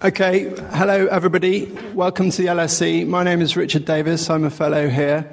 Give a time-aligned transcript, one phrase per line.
[0.00, 0.44] Okay,
[0.74, 1.66] hello everybody.
[1.92, 3.04] Welcome to the LSE.
[3.08, 4.30] My name is Richard Davies.
[4.30, 5.28] I'm a fellow here.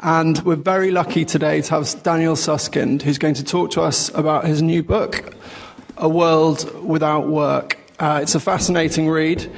[0.00, 4.10] And we're very lucky today to have Daniel Susskind, who's going to talk to us
[4.10, 5.34] about his new book,
[5.96, 7.78] A World Without Work.
[7.98, 9.50] Uh, it's a fascinating read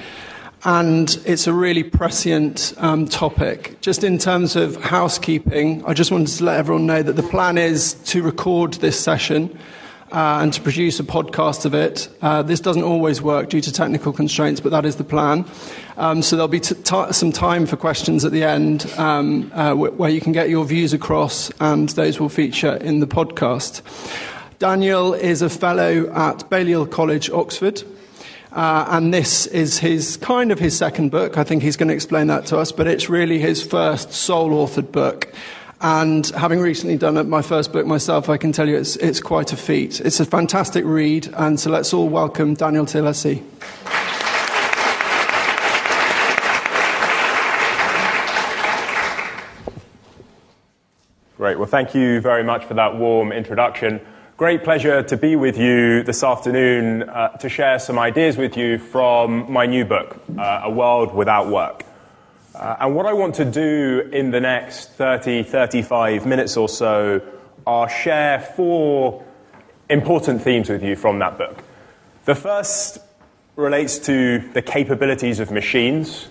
[0.64, 3.80] and it's a really prescient um, topic.
[3.80, 7.58] Just in terms of housekeeping, I just wanted to let everyone know that the plan
[7.58, 9.58] is to record this session
[10.12, 12.08] uh, and to produce a podcast of it.
[12.20, 15.44] Uh, this doesn't always work due to technical constraints, but that is the plan.
[15.96, 19.70] Um, so there'll be t- t- some time for questions at the end um, uh,
[19.70, 23.82] w- where you can get your views across, and those will feature in the podcast.
[24.58, 27.82] Daniel is a fellow at Balliol College, Oxford.
[28.52, 31.38] Uh, and this is his kind of his second book.
[31.38, 34.50] I think he's going to explain that to us, but it's really his first sole
[34.50, 35.32] authored book.
[35.84, 39.52] And having recently done my first book myself, I can tell you it's, it's quite
[39.52, 40.00] a feat.
[40.00, 43.42] It's a fantastic read, and so let's all welcome Daniel Tilesi.
[51.36, 51.58] Great.
[51.58, 54.00] Well, thank you very much for that warm introduction.
[54.36, 58.78] Great pleasure to be with you this afternoon uh, to share some ideas with you
[58.78, 61.84] from my new book, uh, A World Without Work.
[62.54, 67.22] Uh, and what I want to do in the next 30, 35 minutes or so
[67.66, 69.24] are share four
[69.88, 71.64] important themes with you from that book.
[72.26, 72.98] The first
[73.56, 76.28] relates to the capabilities of machines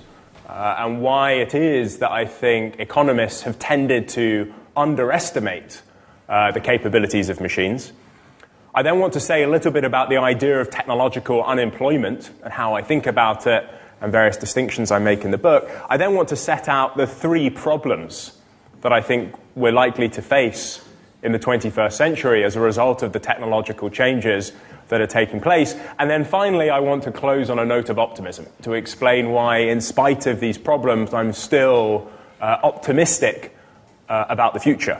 [0.48, 5.82] uh, and why it is that I think economists have tended to underestimate
[6.30, 7.94] uh, the capabilities of machines.
[8.76, 12.54] I then want to say a little bit about the idea of technological unemployment and
[12.54, 13.68] how I think about it
[14.02, 15.70] and various distinctions I make in the book.
[15.90, 18.38] I then want to set out the three problems
[18.82, 20.84] that I think we're likely to face
[21.24, 24.54] in the 21st century as a result of the technological changes
[24.90, 25.76] that are taking place.
[26.00, 29.58] And then finally, I want to close on a note of optimism to explain why,
[29.58, 33.56] in spite of these problems, I'm still uh, optimistic
[34.10, 35.00] uh, about the future.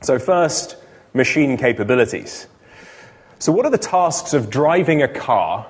[0.00, 0.76] So, first,
[1.12, 2.46] machine capabilities.
[3.38, 5.66] So, what are the tasks of driving a car,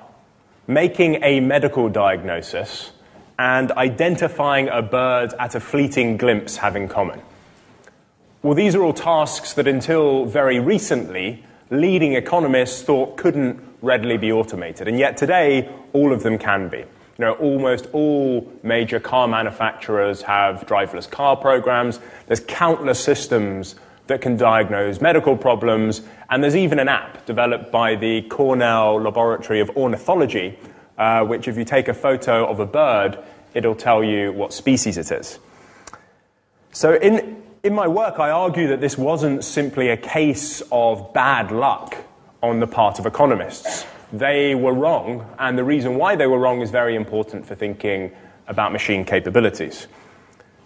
[0.67, 2.91] making a medical diagnosis,
[3.39, 7.21] and identifying a bird at a fleeting glimpse have in common?
[8.41, 14.31] Well, these are all tasks that until very recently, leading economists thought couldn't readily be
[14.31, 14.87] automated.
[14.87, 16.79] And yet today, all of them can be.
[16.79, 16.85] You
[17.25, 21.99] know, almost all major car manufacturers have driverless car programs.
[22.27, 23.75] There's countless systems
[24.07, 29.59] that can diagnose medical problems, and there's even an app developed by the Cornell Laboratory
[29.59, 30.57] of Ornithology,
[30.97, 33.17] uh, which, if you take a photo of a bird,
[33.53, 35.39] it'll tell you what species it is.
[36.71, 41.51] So, in, in my work, I argue that this wasn't simply a case of bad
[41.51, 41.95] luck
[42.41, 43.85] on the part of economists.
[44.11, 48.11] They were wrong, and the reason why they were wrong is very important for thinking
[48.47, 49.87] about machine capabilities.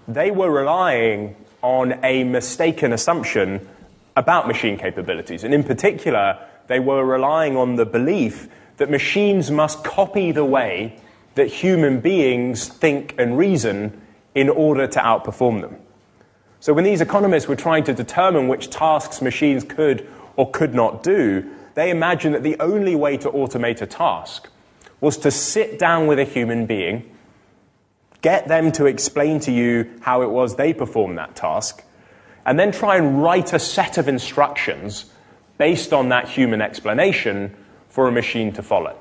[0.08, 3.68] They were relying on a mistaken assumption
[4.16, 5.44] about machine capabilities.
[5.44, 8.48] And in particular, they were relying on the belief
[8.78, 11.00] that machines must copy the way
[11.36, 14.02] that human beings think and reason
[14.36, 15.78] in order to outperform them.
[16.60, 21.04] So when these economists were trying to determine which tasks machines could or could not
[21.04, 24.50] do, they imagined that the only way to automate a task
[25.00, 27.08] was to sit down with a human being
[28.22, 31.84] Get them to explain to you how it was they performed that task,
[32.46, 35.06] and then try and write a set of instructions
[35.58, 37.56] based on that human explanation
[37.90, 38.98] for a machine to follow.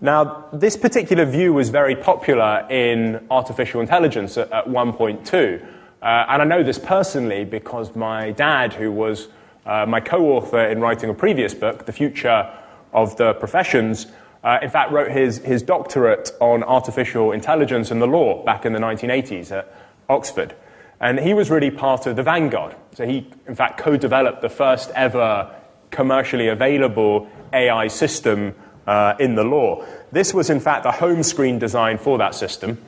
[0.00, 5.62] Now, this particular view was very popular in artificial intelligence at, at 1.2.
[6.02, 9.28] Uh, and I know this personally because my dad, who was
[9.64, 12.52] uh, my co author in writing a previous book, The Future
[12.92, 14.06] of the Professions,
[14.46, 18.72] uh, in fact, wrote his, his doctorate on artificial intelligence and the law back in
[18.72, 19.74] the 1980s at
[20.08, 20.54] Oxford.
[21.00, 22.76] And he was really part of the vanguard.
[22.94, 25.52] So he, in fact, co developed the first ever
[25.90, 28.54] commercially available AI system
[28.86, 29.84] uh, in the law.
[30.12, 32.78] This was, in fact, a home screen design for that system.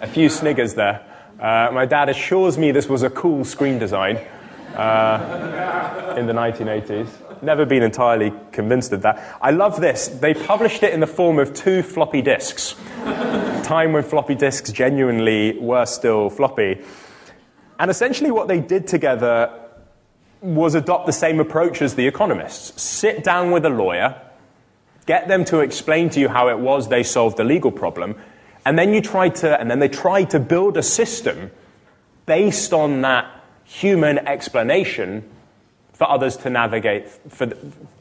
[0.00, 1.04] A few sniggers there.
[1.38, 4.16] Uh, my dad assures me this was a cool screen design
[4.74, 9.38] uh, in the 1980s never been entirely convinced of that.
[9.40, 10.08] I love this.
[10.08, 12.74] They published it in the form of two floppy disks.
[13.62, 16.82] Time when floppy disks genuinely were still floppy.
[17.78, 19.50] And essentially, what they did together
[20.40, 24.20] was adopt the same approach as the economists sit down with a lawyer,
[25.06, 28.16] get them to explain to you how it was they solved the legal problem,
[28.64, 31.50] and then you try to, and then they tried to build a system
[32.26, 33.26] based on that
[33.64, 35.28] human explanation
[36.00, 37.46] for others to navigate for,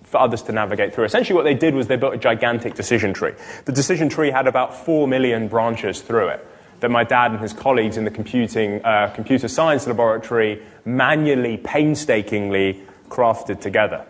[0.04, 1.04] for others to navigate through.
[1.04, 3.34] Essentially, what they did was they built a gigantic decision tree.
[3.66, 6.48] The decision tree had about four million branches through it
[6.80, 12.82] that my dad and his colleagues in the computing, uh, computer science laboratory manually, painstakingly
[13.10, 14.06] crafted together.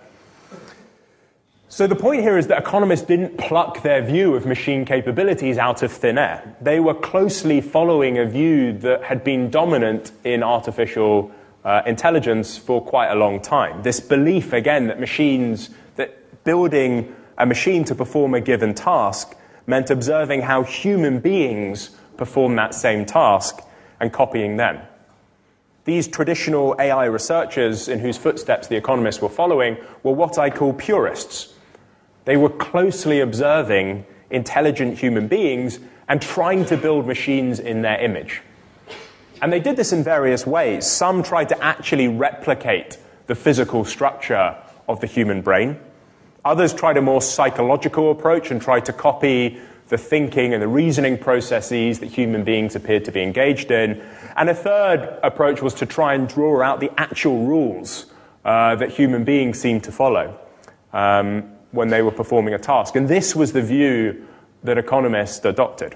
[1.68, 5.82] So the point here is that economists didn't pluck their view of machine capabilities out
[5.82, 6.56] of thin air.
[6.62, 11.32] They were closely following a view that had been dominant in artificial
[11.70, 13.84] uh, intelligence for quite a long time.
[13.84, 19.38] This belief, again, that machines, that building a machine to perform a given task
[19.68, 23.60] meant observing how human beings perform that same task
[24.00, 24.80] and copying them.
[25.86, 30.74] These traditional AI researchers in whose footsteps the economists were following were what I call
[30.74, 31.54] purists.
[32.26, 38.42] They were closely observing intelligent human beings and trying to build machines in their image.
[39.42, 40.86] And they did this in various ways.
[40.86, 42.98] Some tried to actually replicate
[43.28, 44.58] the physical structure
[44.88, 45.80] of the human brain.
[46.44, 49.60] Others tried a more psychological approach and tried to copy
[49.90, 54.02] the thinking and the reasoning processes that human beings appeared to be engaged in.
[54.36, 58.06] And a third approach was to try and draw out the actual rules
[58.46, 60.40] uh, that human beings seemed to follow
[60.94, 62.96] um, when they were performing a task.
[62.96, 64.26] And this was the view
[64.64, 65.96] that economists adopted.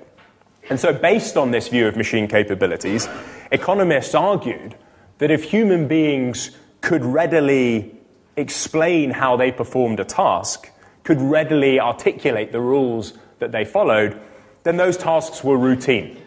[0.70, 3.08] And so, based on this view of machine capabilities,
[3.52, 4.76] economists argued
[5.20, 6.52] that if human beings
[6.82, 7.96] could readily
[8.36, 10.70] explain how they performed a task,
[11.04, 14.20] could readily articulate the rules that they followed,
[14.64, 16.18] then those tasks were routine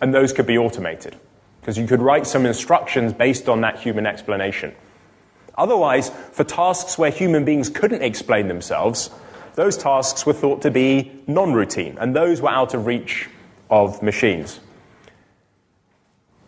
[0.00, 1.18] and those could be automated
[1.60, 4.74] because you could write some instructions based on that human explanation.
[5.56, 9.10] Otherwise, for tasks where human beings couldn't explain themselves,
[9.56, 13.28] those tasks were thought to be non routine and those were out of reach
[13.68, 14.60] of machines.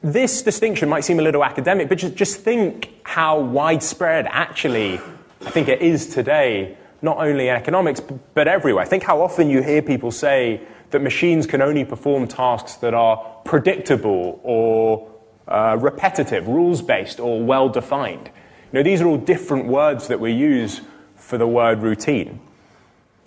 [0.03, 5.01] This distinction might seem a little academic, but just, just think how widespread actually
[5.45, 8.01] I think it is today not only in economics,
[8.35, 8.85] but everywhere.
[8.85, 10.61] Think how often you hear people say
[10.91, 15.11] that machines can only perform tasks that are predictable or
[15.49, 18.31] uh, repetitive, rules based, or well defined.
[18.73, 20.81] You know, these are all different words that we use
[21.17, 22.41] for the word routine.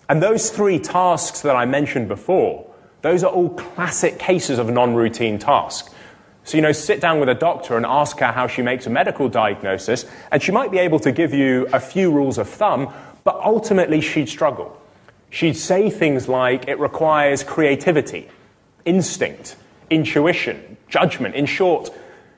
[0.07, 2.65] And those three tasks that I mentioned before,
[3.01, 5.89] those are all classic cases of non routine tasks.
[6.45, 8.89] So, you know, sit down with a doctor and ask her how she makes a
[8.91, 12.93] medical diagnosis, and she might be able to give you a few rules of thumb,
[13.23, 14.79] but ultimately, she'd struggle.
[15.31, 18.29] She'd say things like, it requires creativity,
[18.85, 19.55] instinct,
[19.89, 21.33] intuition, judgment.
[21.33, 21.89] In short,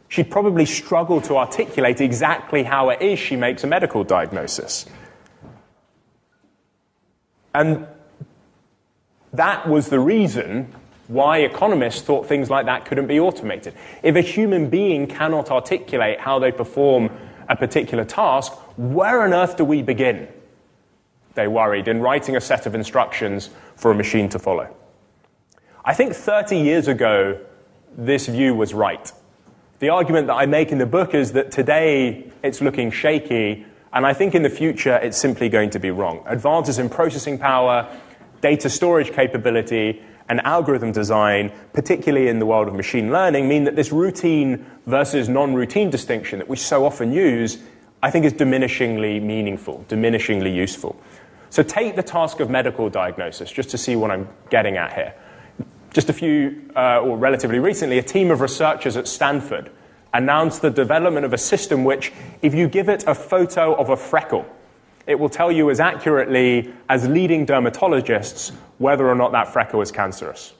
[0.08, 4.86] she'd probably struggle to articulate exactly how it is she makes a medical diagnosis.
[7.54, 7.88] And
[9.34, 10.74] that was the reason
[11.08, 13.74] why economists thought things like that couldn't be automated.
[14.04, 17.10] If a human being cannot articulate how they perform
[17.48, 20.28] a particular task, where on earth do we begin?
[21.38, 24.76] they worried, in writing a set of instructions for a machine to follow.
[25.86, 27.40] I think 30 years ago,
[27.96, 29.10] this view was right.
[29.80, 34.06] The argument that I make in the book is that today it's looking shaky, and
[34.06, 36.24] I think in the future it's simply going to be wrong.
[36.26, 37.88] Advances in processing power,
[38.42, 43.76] data storage capability, and algorithm design, particularly in the world of machine learning, mean that
[43.76, 47.60] this routine versus non routine distinction that we so often use,
[48.04, 51.00] I think is diminishingly meaningful, diminishingly useful.
[51.50, 55.14] So take the task of medical diagnosis, just to see what I'm getting at here.
[55.94, 59.72] Just a few, uh, or relatively recently, a team of researchers at Stanford
[60.14, 63.98] announced the development of a system which, if you give it a photo of a
[63.98, 64.46] freckle,
[65.08, 69.92] it will tell you as accurately as leading dermatologists whether or not that freckle is
[69.92, 70.54] cancerous.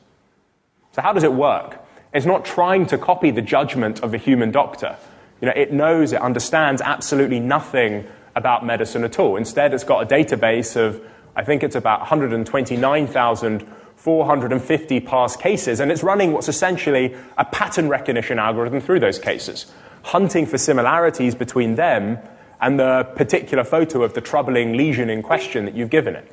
[0.94, 1.84] So, how does it work?
[2.14, 4.96] It's not trying to copy the judgment of a human doctor.
[5.42, 9.36] You know, it knows, it understands absolutely nothing about medicine at all.
[9.36, 11.00] Instead, it's got a database of,
[11.36, 18.40] I think it's about 129,450 past cases, and it's running what's essentially a pattern recognition
[18.40, 19.72] algorithm through those cases,
[20.04, 22.18] hunting for similarities between them
[22.62, 26.32] and the particular photo of the troubling lesion in question that you've given it.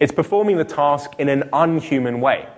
[0.00, 2.48] It's performing the task in an unhuman way,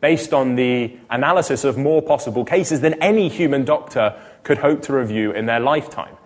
[0.00, 4.92] based on the analysis of more possible cases than any human doctor could hope to
[4.92, 6.16] review in their lifetime.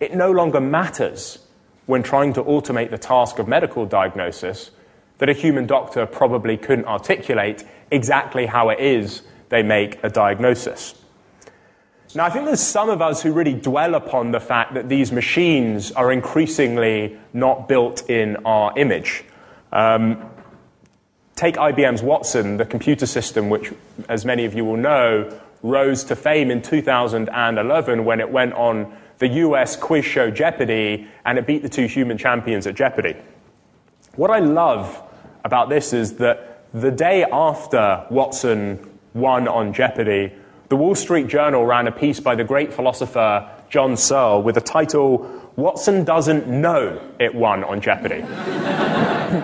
[0.00, 1.38] It no longer matters
[1.86, 4.70] when trying to automate the task of medical diagnosis
[5.18, 10.94] that a human doctor probably couldn't articulate exactly how it is they make a diagnosis.
[12.12, 15.12] Now, I think there's some of us who really dwell upon the fact that these
[15.12, 19.22] machines are increasingly not built in our image.
[19.70, 20.28] Um,
[21.36, 23.72] take IBM's Watson, the computer system, which,
[24.08, 28.92] as many of you will know, rose to fame in 2011 when it went on
[29.18, 33.14] the US quiz show Jeopardy, and it beat the two human champions at Jeopardy.
[34.16, 35.00] What I love
[35.44, 40.32] about this is that the day after Watson won on Jeopardy,
[40.70, 44.60] the Wall Street Journal ran a piece by the great philosopher John Searle with the
[44.60, 48.20] title, Watson Doesn't Know It Won on Jeopardy.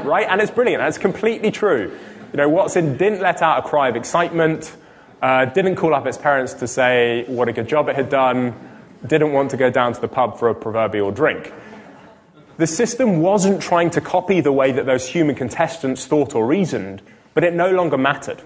[0.07, 0.27] right?
[0.31, 0.81] And it's brilliant.
[0.81, 1.99] That's completely true.
[2.33, 4.77] You know, Watson didn't let out a cry of excitement,
[5.21, 8.55] uh, didn't call up its parents to say what a good job it had done,
[9.05, 11.53] didn't want to go down to the pub for a proverbial drink.
[12.57, 17.03] The system wasn't trying to copy the way that those human contestants thought or reasoned,
[17.35, 18.43] but it no longer mattered.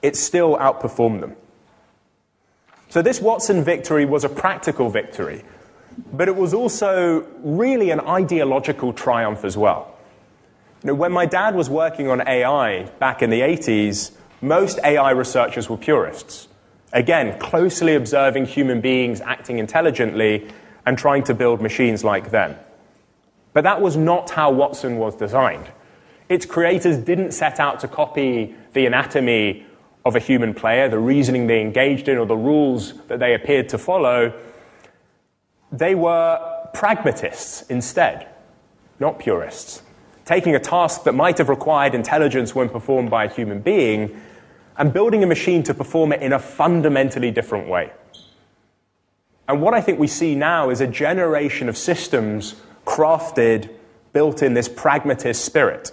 [0.00, 1.36] It still outperformed them.
[2.94, 5.42] So, this Watson victory was a practical victory,
[6.12, 9.92] but it was also really an ideological triumph as well.
[10.84, 15.10] You know, when my dad was working on AI back in the 80s, most AI
[15.10, 16.46] researchers were purists.
[16.92, 20.46] Again, closely observing human beings acting intelligently
[20.86, 22.54] and trying to build machines like them.
[23.54, 25.66] But that was not how Watson was designed.
[26.28, 29.63] Its creators didn't set out to copy the anatomy
[30.04, 33.68] of a human player, the reasoning they engaged in, or the rules that they appeared
[33.70, 34.32] to follow.
[35.72, 38.28] They were pragmatists instead,
[39.00, 39.82] not purists.
[40.24, 44.20] Taking a task that might have required intelligence when performed by a human being
[44.76, 47.92] and building a machine to perform it in a fundamentally different way.
[49.48, 52.56] And what I think we see now is a generation of systems
[52.86, 53.70] crafted,
[54.12, 55.92] built in this pragmatist spirit,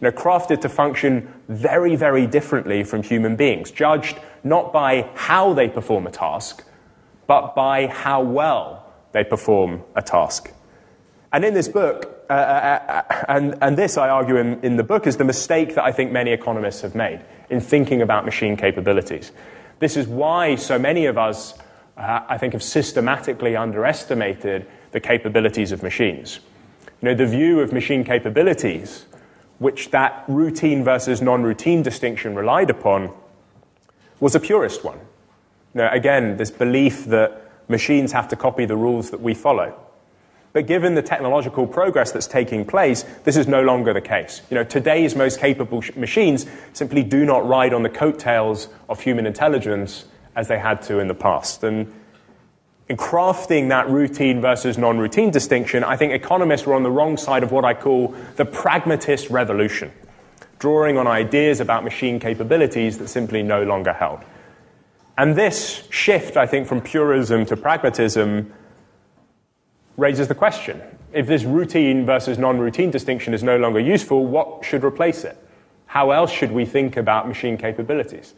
[0.00, 5.54] you know, crafted to function very, very differently from human beings, judged not by how
[5.54, 6.64] they perform a task,
[7.26, 10.52] but by how well they perform a task.
[11.32, 14.82] And in this book, uh, uh, uh, and, and this I argue in, in the
[14.82, 18.56] book, is the mistake that I think many economists have made in thinking about machine
[18.56, 19.32] capabilities.
[19.78, 21.54] This is why so many of us,
[21.96, 26.40] uh, I think, have systematically underestimated the capabilities of machines.
[27.02, 29.04] You know, the view of machine capabilities,
[29.58, 33.12] which that routine versus non routine distinction relied upon,
[34.20, 34.98] was a purist one.
[35.74, 39.78] Know, again, this belief that machines have to copy the rules that we follow.
[40.52, 44.40] But given the technological progress that's taking place, this is no longer the case.
[44.48, 49.00] You know, today's most capable sh- machines simply do not ride on the coattails of
[49.00, 51.62] human intelligence as they had to in the past.
[51.62, 51.92] And
[52.88, 57.16] in crafting that routine versus non routine distinction, I think economists were on the wrong
[57.16, 59.90] side of what I call the pragmatist revolution,
[60.58, 64.20] drawing on ideas about machine capabilities that simply no longer held.
[65.18, 68.52] And this shift, I think, from purism to pragmatism
[69.96, 70.80] raises the question
[71.12, 75.36] if this routine versus non routine distinction is no longer useful, what should replace it?
[75.86, 78.34] How else should we think about machine capabilities?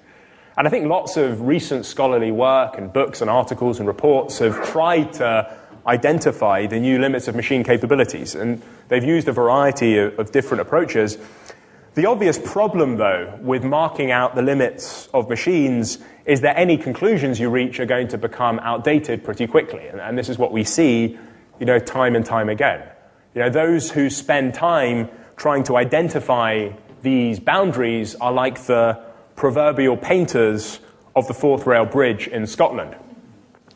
[0.58, 4.66] And I think lots of recent scholarly work and books and articles and reports have
[4.66, 10.18] tried to identify the new limits of machine capabilities, and they've used a variety of,
[10.18, 11.16] of different approaches.
[11.94, 17.38] The obvious problem, though, with marking out the limits of machines is that any conclusions
[17.38, 19.86] you reach are going to become outdated pretty quickly.
[19.86, 21.16] And, and this is what we see
[21.60, 22.82] you know, time and time again.
[23.36, 26.70] You know, those who spend time trying to identify
[27.02, 29.07] these boundaries are like the
[29.38, 30.80] proverbial painters
[31.14, 32.96] of the Forth Rail Bridge in Scotland.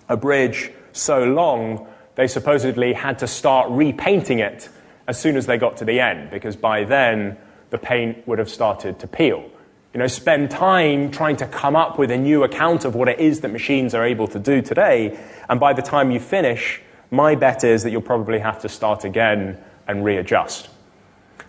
[0.09, 4.69] A bridge so long they supposedly had to start repainting it
[5.07, 7.39] as soon as they got to the end, because by then
[7.71, 9.49] the paint would have started to peel.
[9.95, 13.21] You know, spend time trying to come up with a new account of what it
[13.21, 15.17] is that machines are able to do today,
[15.49, 19.05] and by the time you finish, my bet is that you'll probably have to start
[19.05, 20.71] again and readjust.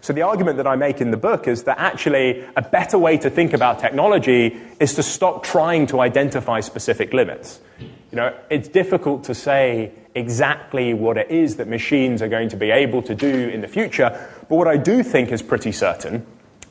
[0.04, 3.18] So, the argument that I make in the book is that actually a better way
[3.20, 7.62] to think about technology is to stop trying to identify specific limits.
[7.80, 12.58] You know, it's difficult to say exactly what it is that machines are going to
[12.58, 16.26] be able to do in the future, but what I do think is pretty certain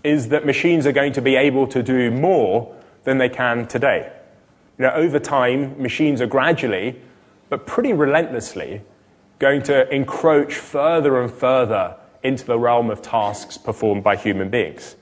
[0.04, 4.12] is that machines are going to be able to do more than they can today.
[4.78, 7.00] You know, over time, machines are gradually
[7.48, 8.82] but pretty relentlessly
[9.38, 14.96] going to encroach further and further into the realm of tasks performed by human beings.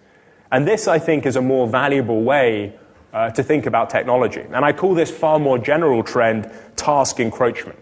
[0.50, 2.75] And this, I think, is a more valuable way
[3.12, 4.41] uh, to think about technology.
[4.41, 7.79] And I call this far more general trend task encroachment.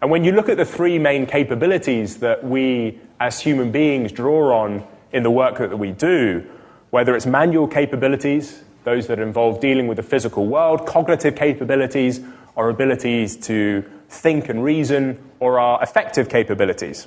[0.00, 4.62] And when you look at the three main capabilities that we as human beings draw
[4.62, 6.44] on in the work that we do,
[6.90, 12.20] whether it's manual capabilities, those that involve dealing with the physical world, cognitive capabilities,
[12.56, 17.06] our abilities to think and reason, or our affective capabilities,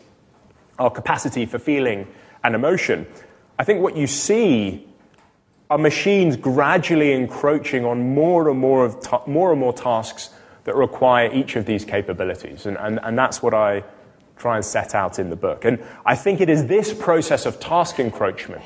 [0.79, 2.07] our capacity for feeling
[2.43, 3.05] and emotion.
[3.60, 4.88] I think what you see
[5.69, 10.29] are machines gradually encroaching on more and more, of ta- more, and more tasks
[10.63, 12.65] that require each of these capabilities.
[12.65, 13.84] And, and, and that's what I
[14.38, 15.65] try and set out in the book.
[15.65, 18.63] And I think it is this process of task encroachment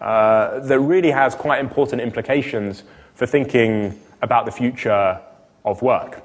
[0.00, 2.82] uh, that really has quite important implications
[3.14, 5.20] for thinking about the future
[5.64, 6.22] of work.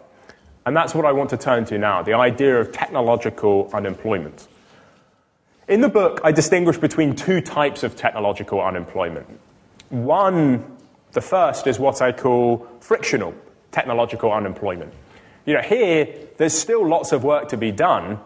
[0.65, 4.47] And that's what I want to turn to now the idea of technological unemployment.
[5.69, 9.27] In the book, I distinguish between two types of technological unemployment.
[9.89, 10.65] One,
[11.11, 13.35] the first, is what I call frictional
[13.71, 14.91] technological unemployment.
[15.45, 16.07] You know, here,
[16.37, 18.19] there's still lots of work to be done.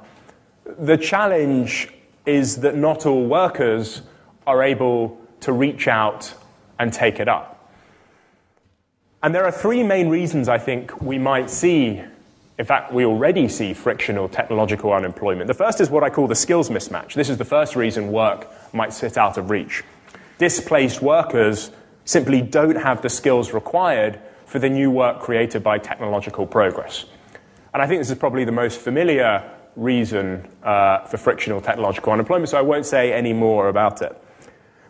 [0.64, 1.90] The challenge
[2.26, 4.04] is that not all workers
[4.48, 6.34] are able to reach out
[6.80, 7.70] and take it up.
[9.22, 12.04] And there are three main reasons I think we might see,
[12.58, 15.48] in fact, we already see frictional technological unemployment.
[15.48, 17.14] The first is what I call the skills mismatch.
[17.14, 19.84] This is the first reason work might sit out of reach.
[20.38, 21.72] Displaced workers
[22.06, 27.06] simply don't have the skills required for the new work created by technological progress.
[27.74, 32.50] And I think this is probably the most familiar reason uh, for frictional technological unemployment,
[32.50, 34.16] so I won't say any more about it.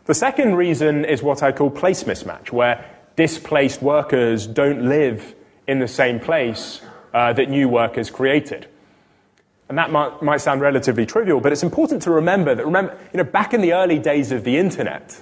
[0.03, 2.83] The second reason is what I call place mismatch, where
[3.15, 5.33] displaced workers don't live
[5.65, 6.81] in the same place
[7.13, 8.67] uh, that new work is created.
[9.69, 13.17] And that might, might, sound relatively trivial, but it's important to remember that, remember, you
[13.17, 15.21] know, back in the early days of the internet,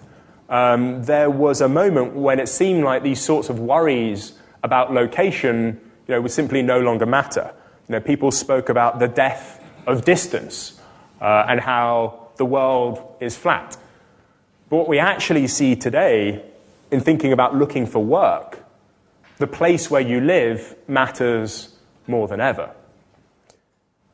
[0.50, 4.34] um, there was a moment when it seemed like these sorts of worries
[4.64, 7.54] about location you know, would simply no longer matter.
[7.88, 10.80] You know, people spoke about the death of distance
[11.22, 13.78] uh, and how the world is flat.
[14.70, 16.44] But what we actually see today
[16.92, 18.60] in thinking about looking for work,
[19.38, 22.72] the place where you live matters more than ever.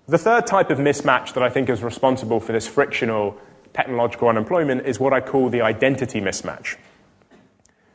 [0.08, 3.38] The third type of mismatch that I think is responsible for this frictional
[3.74, 6.78] technological unemployment is what I call the identity mismatch.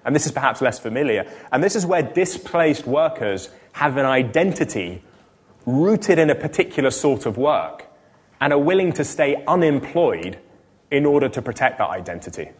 [0.04, 1.30] And this is perhaps less familiar.
[1.50, 5.02] And this is where displaced workers have an identity
[5.64, 7.86] rooted in a particular sort of work
[8.40, 10.38] and are willing to stay unemployed
[10.90, 12.50] in order to protect that identity.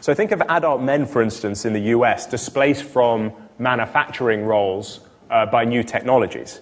[0.00, 5.46] So think of adult men, for instance, in the US, displaced from manufacturing roles uh,
[5.46, 6.60] by new technologies.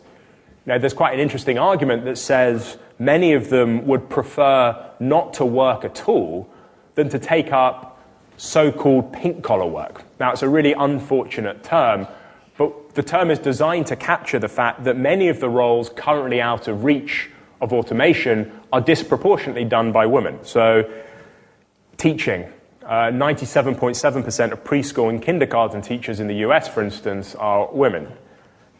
[0.67, 5.45] Now, there's quite an interesting argument that says many of them would prefer not to
[5.45, 6.49] work at all
[6.95, 8.03] than to take up
[8.37, 10.05] so called pink collar work.
[10.19, 12.07] Now, it's a really unfortunate term,
[12.57, 16.41] but the term is designed to capture the fact that many of the roles currently
[16.41, 20.39] out of reach of automation are disproportionately done by women.
[20.43, 20.91] So,
[21.97, 22.47] teaching,
[22.83, 28.09] 97.7% uh, of preschool and kindergarten teachers in the US, for instance, are women.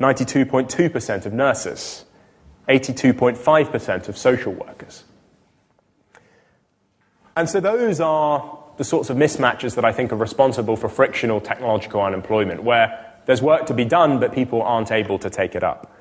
[0.01, 2.05] 92.2% of nurses.
[2.69, 5.05] 82.5% of social workers.
[7.37, 11.41] And so those are the sorts of mismatches that I think are responsible for frictional
[11.41, 15.63] technological unemployment, where there's work to be done, but people aren't able to take it
[15.63, 15.93] up.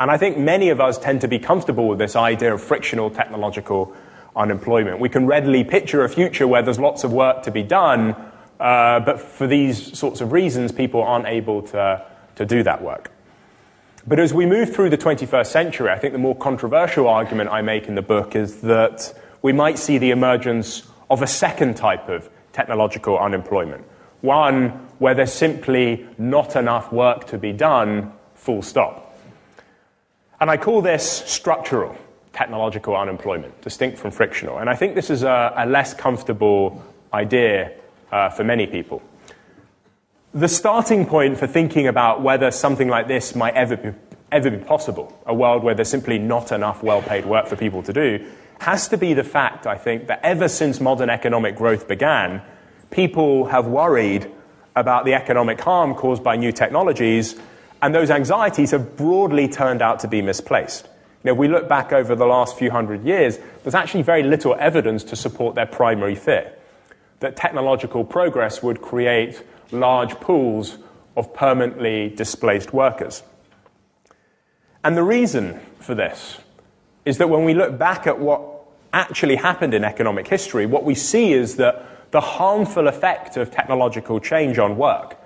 [0.00, 3.10] And I think many of us tend to be comfortable with this idea of frictional
[3.10, 3.94] technological
[4.36, 5.00] unemployment.
[5.00, 8.14] We can readily picture a future where there's lots of work to be done,
[8.60, 13.10] uh, but for these sorts of reasons, people aren't able to, to do that work.
[14.08, 17.60] But as we move through the 21st century, I think the more controversial argument I
[17.60, 22.08] make in the book is that we might see the emergence of a second type
[22.08, 23.84] of technological unemployment.
[24.22, 29.18] One where there's simply not enough work to be done, full stop.
[30.40, 31.94] And I call this structural
[32.32, 34.56] technological unemployment, distinct from frictional.
[34.56, 37.72] And I think this is a, a less comfortable idea
[38.10, 39.02] uh, for many people.
[40.34, 43.92] The starting point for thinking about whether something like this might ever be,
[44.30, 47.82] ever be possible, a world where there's simply not enough well paid work for people
[47.84, 48.26] to do,
[48.60, 52.42] has to be the fact, I think, that ever since modern economic growth began,
[52.90, 54.30] people have worried
[54.76, 57.34] about the economic harm caused by new technologies,
[57.80, 60.84] and those anxieties have broadly turned out to be misplaced.
[61.24, 64.24] You know, if we look back over the last few hundred years, there's actually very
[64.24, 66.52] little evidence to support their primary fear
[67.20, 70.78] that technological progress would create large pools
[71.16, 73.22] of permanently displaced workers.
[74.84, 76.38] And the reason for this
[77.04, 78.42] is that when we look back at what
[78.92, 84.20] actually happened in economic history, what we see is that the harmful effect of technological
[84.20, 85.18] change on work,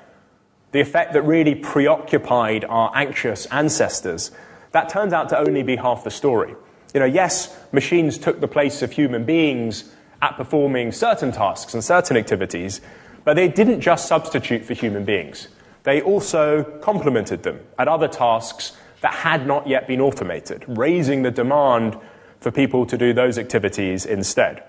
[0.72, 4.30] the effect that really preoccupied our anxious ancestors,
[4.72, 6.54] that turns out to only be half the story.
[6.94, 11.84] You know, yes, machines took the place of human beings at performing certain tasks and
[11.84, 12.80] certain activities,
[13.24, 15.48] but they didn't just substitute for human beings.
[15.84, 21.30] They also complemented them at other tasks that had not yet been automated, raising the
[21.30, 21.98] demand
[22.40, 24.62] for people to do those activities instead.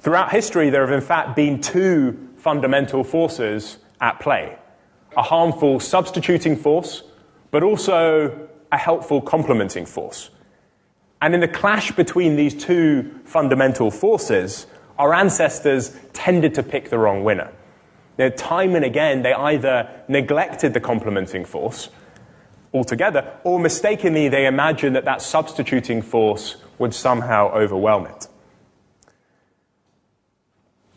[0.00, 4.58] Throughout history, there have in fact been two fundamental forces at play
[5.14, 7.02] a harmful substituting force
[7.50, 10.30] but also a helpful complementing force.
[11.20, 14.66] And in the clash between these two fundamental forces,
[14.98, 17.52] our ancestors tended to pick the wrong winner.
[18.18, 21.88] Know, time and again, they either neglected the complementing force
[22.74, 28.28] altogether, or mistakenly, they imagined that that substituting force would somehow overwhelm it.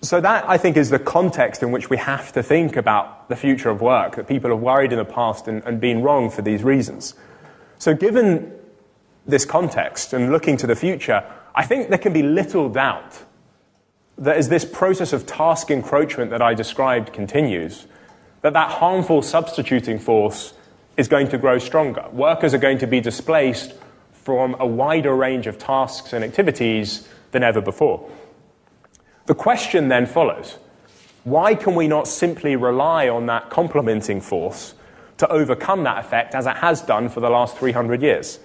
[0.02, 3.36] So, that I think is the context in which we have to think about the
[3.36, 6.44] future of work, that people have worried in the past and, and been wrong for
[6.44, 7.16] these reasons.
[7.80, 8.54] So, given
[9.26, 11.24] this context and looking to the future,
[11.56, 13.24] I think there can be little doubt
[14.18, 17.88] that as this process of task encroachment that I described continues,
[18.42, 20.54] that that harmful substituting force
[20.98, 22.06] is going to grow stronger.
[22.12, 23.74] Workers are going to be displaced
[24.14, 28.10] from a wider range of tasks and activities than ever before.
[29.26, 30.58] The question then follows
[31.24, 34.76] why can we not simply rely on that complementing force
[35.18, 38.40] to overcome that effect as it has done for the last 300 years?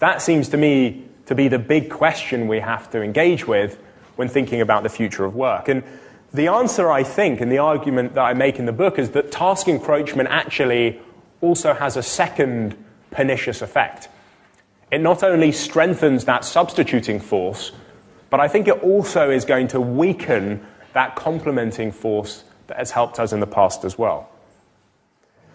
[0.00, 3.78] That seems to me to be the big question we have to engage with
[4.16, 5.68] when thinking about the future of work.
[5.68, 5.82] And
[6.32, 9.30] the answer, I think, and the argument that I make in the book is that
[9.30, 11.00] task encroachment actually
[11.40, 12.76] also has a second
[13.10, 14.08] pernicious effect.
[14.90, 17.72] It not only strengthens that substituting force,
[18.30, 23.18] but I think it also is going to weaken that complementing force that has helped
[23.18, 24.28] us in the past as well.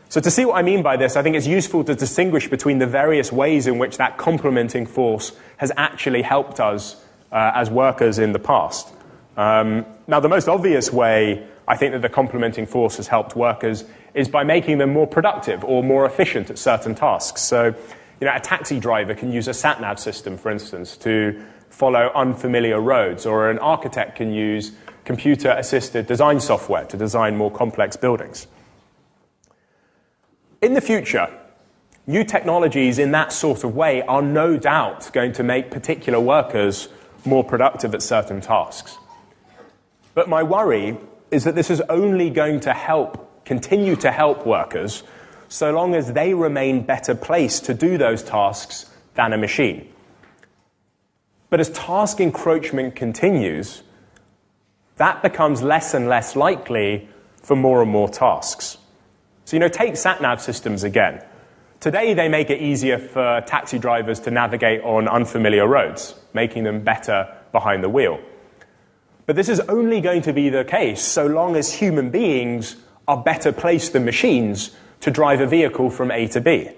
[0.10, 2.80] So, to see what I mean by this, I think it's useful to distinguish between
[2.80, 8.20] the various ways in which that complementing force has actually helped us uh, as workers
[8.20, 8.94] in the past.
[9.38, 13.86] Um, now, the most obvious way I think that the complementing force has helped workers
[14.14, 17.42] is by making them more productive or more efficient at certain tasks.
[17.42, 17.74] So,
[18.20, 22.12] you know, a taxi driver can use a sat nav system, for instance, to follow
[22.14, 24.74] unfamiliar roads, or an architect can use
[25.06, 28.48] computer assisted design software to design more complex buildings.
[30.62, 31.28] In the future,
[32.06, 36.90] new technologies in that sort of way are no doubt going to make particular workers
[37.26, 38.98] more productive at certain tasks.
[40.14, 40.98] But my worry
[41.30, 45.04] is that this is only going to help, continue to help workers,
[45.48, 49.88] so long as they remain better placed to do those tasks than a machine.
[51.50, 53.84] But as task encroachment continues,
[54.96, 57.10] that becomes less and less likely
[57.42, 58.78] for more and more tasks.
[59.46, 61.22] So, you know, take sat nav systems again.
[61.82, 66.84] Today, they make it easier for taxi drivers to navigate on unfamiliar roads, making them
[66.84, 68.20] better behind the wheel.
[69.26, 72.76] But this is only going to be the case so long as human beings
[73.08, 76.70] are better placed than machines to drive a vehicle from A to B.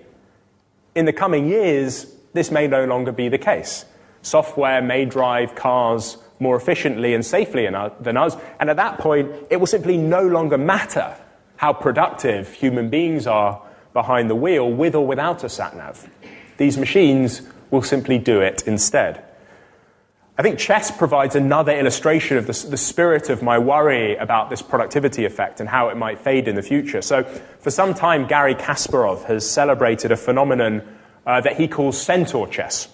[0.96, 3.84] In the coming years, this may no longer be the case.
[4.22, 7.68] Software may drive cars more efficiently and safely
[8.00, 11.14] than us, and at that point, it will simply no longer matter
[11.58, 13.62] how productive human beings are
[13.94, 16.10] behind the wheel with or without a sat nav.
[16.58, 19.24] These machines will simply do it instead.
[20.38, 24.64] I think chess provides another illustration of the, the, spirit of my worry about this
[24.64, 27.04] productivity effect and how it might fade in the future.
[27.04, 27.24] So,
[27.60, 30.82] for some time, Garry Kasparov has celebrated a phenomenon
[31.28, 32.90] uh, that he calls centaur chess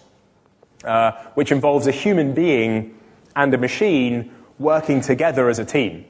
[0.83, 2.97] uh, which involves a human being
[3.35, 6.05] and a machine working together as a team.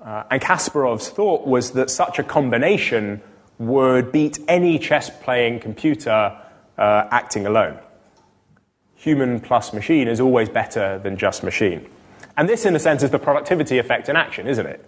[0.00, 3.20] Uh, and Kasparov's thought was that such a combination
[3.60, 6.36] would beat any chess playing computer
[6.78, 7.78] uh, acting alone.
[8.96, 11.86] Human plus machine is always better than just machine.
[12.38, 14.84] And this, in a sense, is the productivity effect in action, isn't it?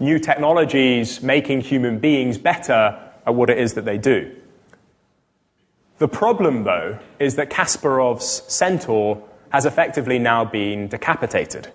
[0.00, 4.34] New technologies making human beings better at what it is that they do.
[5.98, 11.70] The problem, though, is that Kasparov's centaur has effectively now been decapitated.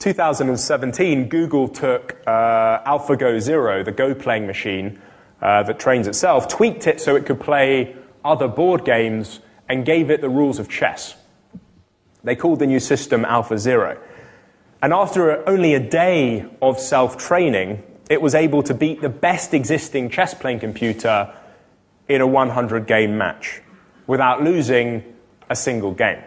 [0.00, 5.00] 2017, Google took uh, AlphaGo Zero, the Go playing machine
[5.40, 10.10] uh, that trains itself, tweaked it so it could play other board games, and gave
[10.10, 11.14] it the rules of chess.
[12.24, 13.98] They called the new system AlphaZero.
[14.82, 19.54] And after only a day of self training, it was able to beat the best
[19.54, 21.32] existing chess playing computer
[22.08, 23.60] in a 100 game match
[24.06, 25.04] without losing
[25.50, 26.22] a single game.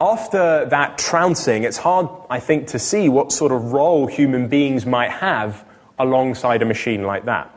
[0.00, 4.84] After that trouncing, it's hard, I think, to see what sort of role human beings
[4.84, 5.64] might have
[5.98, 7.50] alongside a machine like that.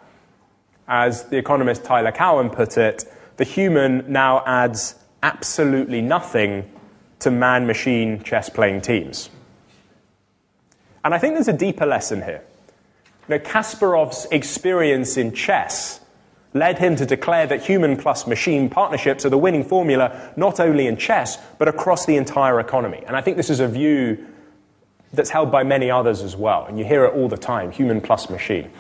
[0.88, 3.06] As the economist Tyler Cowen put it,
[3.38, 6.70] the human now adds absolutely nothing
[7.20, 9.30] to man machine chess playing teams.
[11.04, 12.44] And I think there's a deeper lesson here.
[13.28, 16.00] You know, Kasparov's experience in chess
[16.54, 20.88] led him to declare that human plus machine partnerships are the winning formula not only
[20.88, 23.04] in chess, but across the entire economy.
[23.06, 24.26] And I think this is a view
[25.14, 26.66] that's held by many others as well.
[26.66, 28.72] And you hear it all the time human plus machine.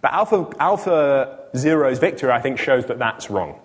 [0.00, 3.60] But Alpha, Alpha Zero's victory, I think, shows that that's wrong.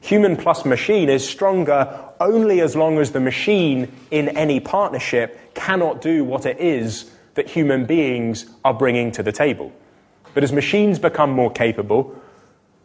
[0.00, 6.00] Human plus machine is stronger only as long as the machine in any partnership cannot
[6.00, 9.72] do what it is that human beings are bringing to the table.
[10.34, 12.20] But as machines become more capable,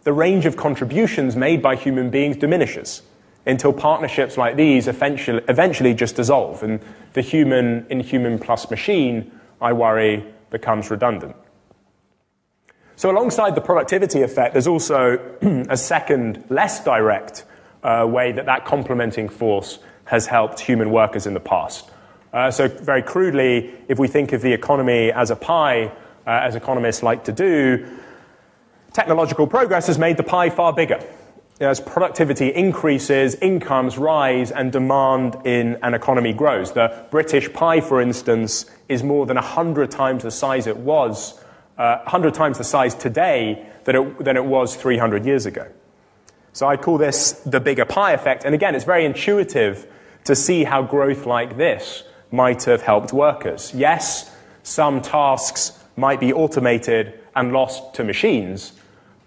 [0.04, 3.02] the range of contributions made by human beings diminishes
[3.46, 6.80] until partnerships like these eventually, eventually just dissolve and
[7.14, 11.36] the human in human plus machine, I worry, becomes redundant.
[12.96, 15.20] So, alongside the productivity effect, there's also
[15.70, 17.44] a second, less direct
[17.84, 21.90] uh, way that that complementing force has helped human workers in the past.
[22.32, 25.86] Uh, so, very crudely, if we think of the economy as a pie,
[26.26, 27.86] uh, as economists like to do,
[28.94, 31.04] technological progress has made the pie far bigger.
[31.64, 36.74] As productivity increases, incomes rise, and demand in an economy grows.
[36.74, 41.42] The British pie, for instance, is more than 100 times the size it was,
[41.78, 45.68] uh, 100 times the size today than it, than it was 300 years ago.
[46.52, 48.44] So I call this the bigger pie effect.
[48.44, 49.88] And again, it's very intuitive
[50.26, 53.74] to see how growth like this might have helped workers.
[53.74, 58.74] Yes, some tasks might be automated and lost to machines,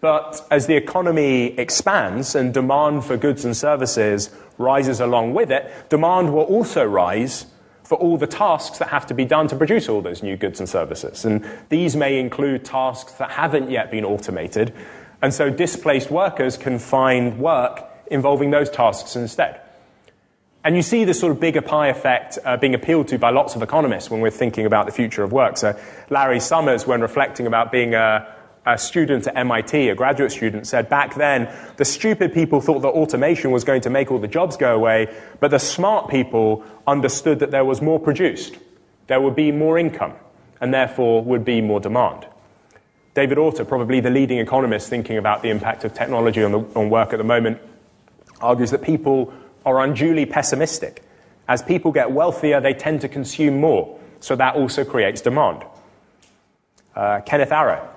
[0.07, 5.69] but as the economy expands and demand for goods and services rises along with it,
[5.89, 7.47] demand will also rise
[7.83, 10.61] for all the tasks that have to be done to produce all those new goods
[10.61, 11.25] and services.
[11.25, 14.73] And these may include tasks that haven't yet been automated
[15.23, 19.61] and so displaced workers can find work involving those tasks instead.
[20.63, 23.57] And you see this sort of bigger pie effect uh, being appealed to by lots
[23.57, 25.57] of economists when we're thinking about the future of work.
[25.57, 25.77] So
[26.11, 28.36] Larry Summers, when reflecting about being a,
[28.67, 32.89] a student at MIT, a graduate student, said back then the stupid people thought that
[32.89, 35.09] automation was going to make all the jobs go away,
[35.41, 38.57] but the smart people understood that there was more produced,
[39.07, 40.15] there would be more income,
[40.61, 42.27] and therefore would be more demand.
[43.15, 46.91] David Autor, probably the leading economist thinking about the impact of technology on, the, on
[46.91, 47.59] work at the moment,
[48.41, 49.33] argues that people
[49.65, 51.03] are unduly pessimistic.
[51.49, 55.65] As people get wealthier, they tend to consume more, so that also creates demand.
[56.95, 57.89] Uh, Kenneth Arrow,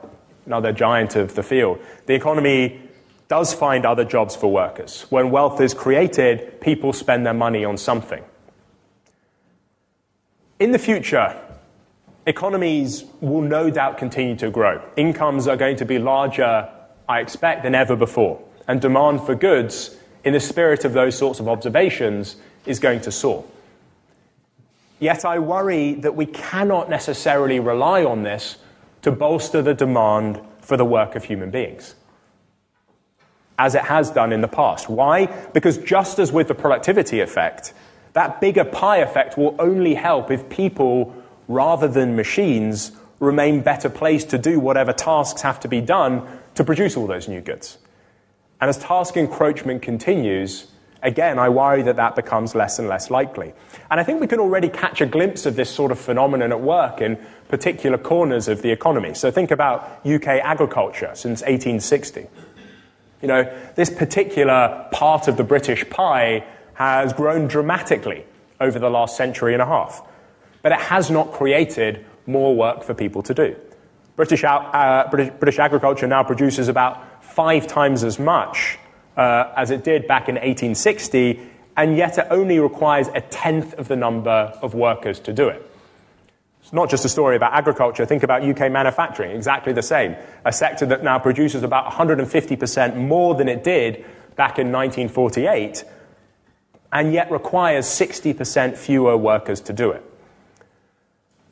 [0.49, 2.81] another giant of the field, the economy
[3.27, 5.05] does find other jobs for workers.
[5.09, 8.23] When wealth is created, people spend their money on something.
[10.59, 11.39] In the future,
[12.25, 14.81] economies will no doubt continue to grow.
[14.97, 16.67] Incomes are going to be larger,
[17.07, 18.41] I expect, than ever before.
[18.67, 23.11] And demand for goods, in the spirit of those sorts of observations, is going to
[23.11, 23.45] soar.
[24.99, 28.57] Yet I worry that we cannot necessarily rely on this
[29.01, 31.95] to bolster the demand for the work of human beings,
[33.57, 34.89] as it has done in the past.
[34.89, 35.25] Why?
[35.53, 37.73] Because just as with the productivity effect,
[38.13, 41.15] that bigger pie effect will only help if people
[41.49, 46.63] rather than machines, remain better placed to do whatever tasks have to be done to
[46.63, 47.77] produce all those new goods.
[48.61, 50.67] And as task encroachment continues,
[51.01, 53.53] again, I worry that that becomes less and less likely.
[53.89, 56.61] And I think we can already catch a glimpse of this sort of phenomenon at
[56.61, 59.13] work in particular corners of the economy.
[59.13, 62.27] So think about UK agriculture since 1860.
[63.21, 68.25] You know, this particular part of the British pie has grown dramatically
[68.61, 70.03] over the last century and a half
[70.61, 73.55] but it has not created more work for people to do.
[74.15, 78.77] British, uh, British, British agriculture now produces about five times as much
[79.17, 81.39] uh, as it did back in 1860,
[81.77, 85.65] and yet it only requires a tenth of the number of workers to do it.
[86.61, 88.05] It's not just a story about agriculture.
[88.05, 90.15] Think about UK manufacturing, exactly the same.
[90.45, 95.83] A sector that now produces about 150% more than it did back in 1948,
[96.91, 100.03] and yet requires 60% fewer workers to do it.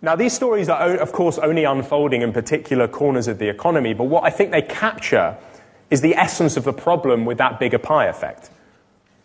[0.01, 4.03] Now, these stories are, of course, only unfolding in particular corners of the economy, but
[4.03, 5.37] what I think they capture
[5.89, 8.49] is the essence of the problem with that bigger pie effect.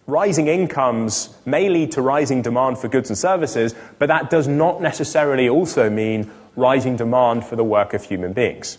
[0.07, 4.83] Rising incomes may lead to rising demand for goods and services, but that does not
[4.83, 8.79] necessarily also mean rising demand for the work of human beings.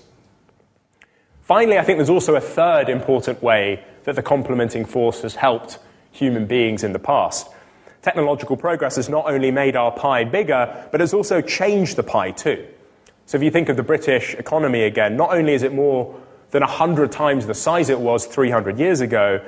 [1.41, 5.79] Finally, I think there's also a third important way that the complementing force has helped
[6.11, 7.47] human beings in the past,
[8.03, 12.31] technological progress has not only made our pie bigger, but has also changed the pie
[12.31, 12.67] too.
[13.25, 16.13] So if you think of the British economy again, not only is it more
[16.53, 19.43] than 100 times the size it was 300 years ago,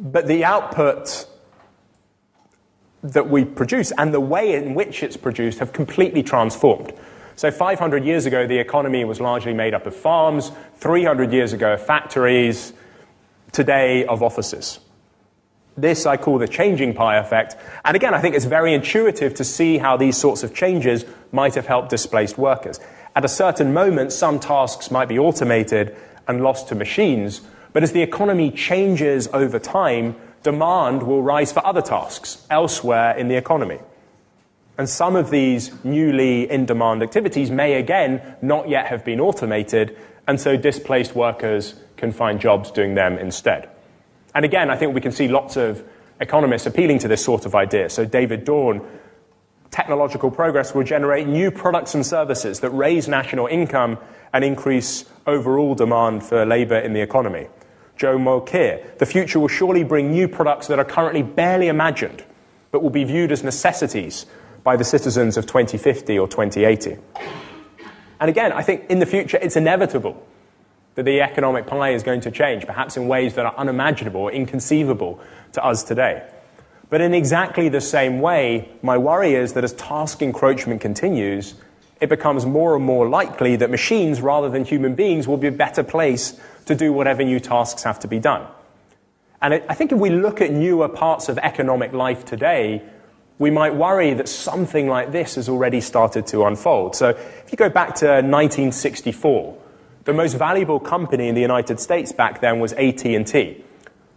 [0.00, 1.26] but the output
[3.04, 6.92] that we produce and the way in which it's produced have completely transformed.
[7.36, 11.76] So 500 years ago, the economy was largely made up of farms, 300 years ago,
[11.76, 12.72] factories,
[13.52, 14.80] today of offices.
[15.76, 17.54] This I call the changing pie effect.
[17.84, 21.54] And again, I think it's very intuitive to see how these sorts of changes might
[21.54, 22.80] have helped displaced workers.
[23.18, 25.96] At a certain moment, some tasks might be automated
[26.28, 27.40] and lost to machines.
[27.72, 33.26] But as the economy changes over time, demand will rise for other tasks elsewhere in
[33.26, 33.80] the economy.
[34.78, 39.98] And some of these newly in demand activities may again not yet have been automated,
[40.28, 43.68] and so displaced workers can find jobs doing them instead.
[44.32, 45.82] And again, I think we can see lots of
[46.20, 47.90] economists appealing to this sort of idea.
[47.90, 48.80] So, David Dorn,
[49.70, 53.98] technological progress will generate new products and services that raise national income
[54.32, 57.48] and increase overall demand for labor in the economy.
[57.96, 62.24] Joel Mokyr, the future will surely bring new products that are currently barely imagined,
[62.70, 64.26] but will be viewed as necessities
[64.62, 66.96] by the citizens of 2050 or 2080.
[68.20, 70.24] And again, I think in the future it's inevitable
[70.94, 74.32] that the economic pie is going to change, perhaps in ways that are unimaginable or
[74.32, 75.20] inconceivable
[75.52, 76.28] to us today.
[76.90, 81.54] But in exactly the same way, my worry is that as task encroachment continues,
[82.00, 85.52] it becomes more and more likely that machines, rather than human beings, will be a
[85.52, 88.46] better place to do whatever new tasks have to be done.
[89.42, 92.82] And I think if we look at newer parts of economic life today,
[93.38, 96.96] we might worry that something like this has already started to unfold.
[96.96, 99.56] So if you go back to 1964,
[100.04, 103.64] the most valuable company in the United States back then was AT&T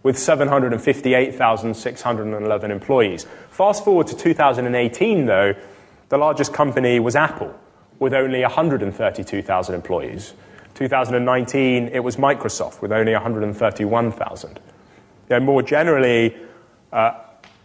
[0.02, 3.26] with 758,611 employees.
[3.50, 5.54] Fast forward to 2018 though,
[6.08, 7.58] the largest company was Apple
[7.98, 10.34] with only 132,000 employees.
[10.74, 14.60] 2019 it was Microsoft with only 131,000.
[15.30, 16.36] You know, more generally,
[16.92, 17.14] uh,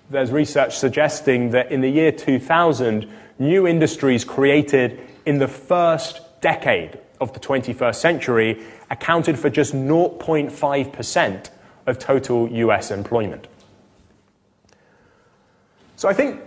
[0.09, 6.99] there's research suggesting that in the year 2000, new industries created in the first decade
[7.19, 11.49] of the 21st century accounted for just 0.5%
[11.87, 13.47] of total US employment.
[15.95, 16.41] So I think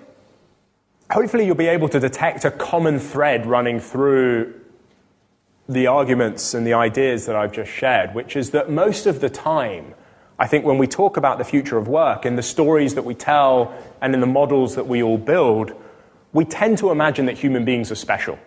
[1.10, 4.54] hopefully you'll be able to detect a common thread running through
[5.68, 9.30] the arguments and the ideas that I've just shared, which is that most of the
[9.30, 9.94] time,
[10.38, 13.14] I think when we talk about the future of work, in the stories that we
[13.14, 15.72] tell and in the models that we all build,
[16.32, 18.38] we tend to imagine that human beings are special.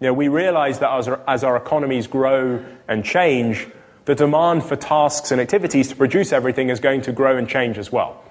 [0.00, 3.68] You know, we realize that as our, as our economies grow and change,
[4.10, 7.78] the demand for tasks and activities to produce everything is going to grow and change
[7.78, 8.22] as well.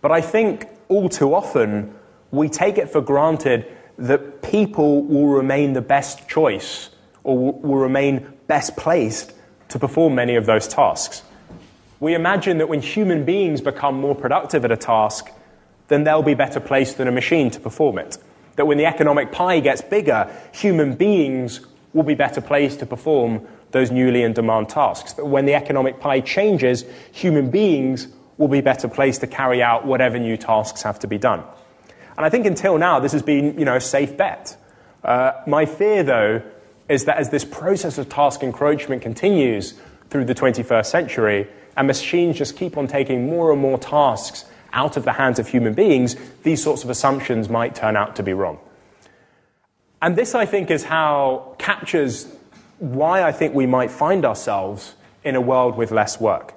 [0.00, 1.94] But I think all too often
[2.30, 3.66] we take it for granted
[3.98, 6.90] that people will remain the best choice
[7.24, 9.32] or will remain best placed
[9.68, 11.22] to perform many of those tasks
[12.00, 15.30] we imagine that when human beings become more productive at a task,
[15.88, 18.16] then they'll be better placed than a machine to perform it.
[18.56, 21.60] That when the economic pie gets bigger, human beings
[21.92, 25.14] will be better placed to perform those newly in demand tasks.
[25.14, 29.86] That when the economic pie changes, human beings will be better placed to carry out
[29.86, 31.42] whatever new tasks have to be done.
[32.16, 34.56] And I think until now, this has been you know, a safe bet.
[35.04, 36.42] Uh, my fear, though,
[36.88, 39.74] is that as this process of task encroachment continues
[40.10, 44.96] through the 21st century, and machines just keep on taking more and more tasks out
[44.96, 48.32] of the hands of human beings, these sorts of assumptions might turn out to be
[48.32, 48.58] wrong.
[50.02, 52.26] And this, I think, is how captures
[52.80, 56.54] why I think we might find ourselves in a world with less work.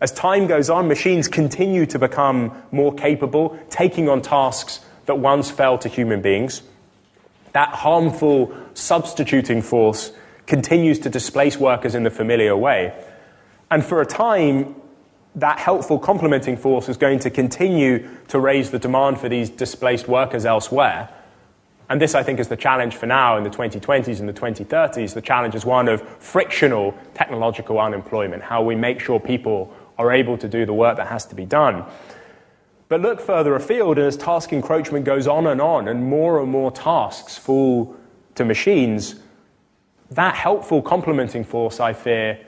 [0.00, 5.50] As time goes on, machines continue to become more capable, taking on tasks that once
[5.50, 6.62] fell to human beings.
[7.52, 10.12] That harmful substituting force
[10.46, 12.92] continues to displace workers in the familiar way.
[13.70, 14.74] And for a time,
[15.36, 20.08] that helpful complementing force is going to continue to raise the demand for these displaced
[20.08, 21.08] workers elsewhere.
[21.88, 25.14] And this, I think, is the challenge for now in the 2020s and the 2030s.
[25.14, 30.36] The challenge is one of frictional technological unemployment, how we make sure people are able
[30.38, 31.84] to do the work that has to be done.
[32.88, 36.50] But look further afield, and as task encroachment goes on and on, and more and
[36.50, 37.96] more tasks fall
[38.34, 39.16] to machines,
[40.10, 42.38] that helpful complementing force, I fear,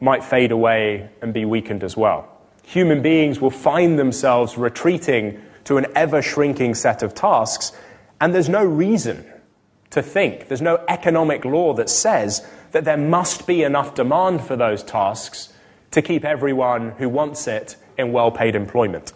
[0.00, 2.28] might fade away and be weakened as well.
[2.64, 7.72] Human beings will find themselves retreating to an ever shrinking set of tasks,
[8.20, 9.24] and there's no reason
[9.90, 14.56] to think, there's no economic law that says that there must be enough demand for
[14.56, 15.52] those tasks
[15.90, 19.12] to keep everyone who wants it in well paid employment.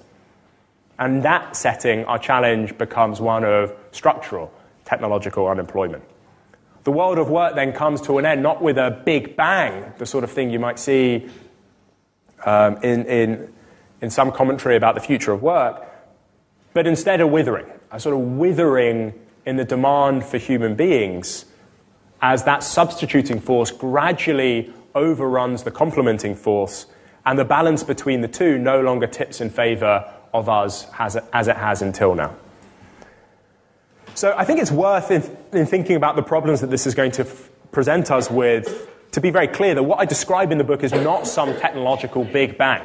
[0.99, 4.53] And that setting, our challenge becomes one of structural
[4.85, 6.05] technological unemployment.
[6.85, 10.07] The world of work then comes to an end, not with a big bang, the
[10.07, 11.29] sort of thing you might see
[12.45, 13.53] um, in, in,
[14.03, 15.89] in some commentary about the future of work,
[16.75, 19.15] but instead a withering, a sort of withering
[19.47, 21.47] in the demand for human beings
[22.21, 26.87] as that substituting force gradually overruns the complementing force,
[27.27, 31.25] and the balance between the two no longer tips in favor of us as it,
[31.33, 32.35] as it has until now.
[34.15, 35.23] So I think it's worth in,
[35.53, 39.21] in thinking about the problems that this is going to f- present us with to
[39.21, 42.57] be very clear that what I describe in the book is not some technological big
[42.57, 42.83] bang,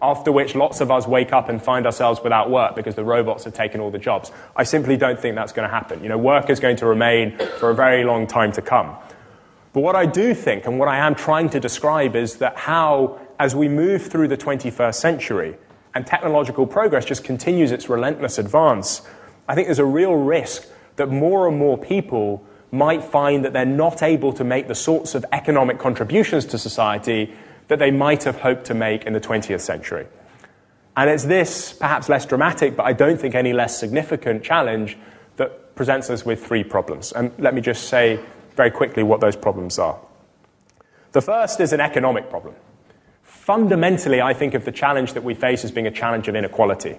[0.00, 3.44] after which lots of us wake up and find ourselves without work because the robots
[3.44, 4.30] have taken all the jobs.
[4.54, 6.02] I simply don't think that's going to happen.
[6.02, 8.94] You know, work is going to remain for a very long time to come.
[9.72, 13.20] But what I do think, and what I am trying to describe, is that how,
[13.38, 15.56] as we move through the 21st century
[15.94, 19.02] and technological progress just continues its relentless advance,
[19.48, 23.64] I think there's a real risk that more and more people might find that they're
[23.64, 27.32] not able to make the sorts of economic contributions to society
[27.68, 30.06] that they might have hoped to make in the 20th century.
[30.96, 34.98] And it's this, perhaps less dramatic, but I don't think any less significant challenge
[35.36, 37.12] that presents us with three problems.
[37.12, 38.18] And let me just say
[38.56, 39.98] very quickly what those problems are.
[41.12, 42.54] The first is an economic problem.
[43.22, 46.98] Fundamentally, I think of the challenge that we face as being a challenge of inequality.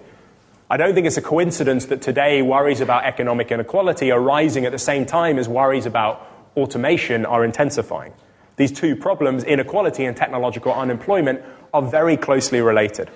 [0.70, 4.72] I don't think it's a coincidence that today worries about economic inequality are rising at
[4.72, 8.13] the same time as worries about automation are intensifying.
[8.60, 11.41] These two problems, inequality and technological unemployment,
[11.74, 13.10] are very closely related.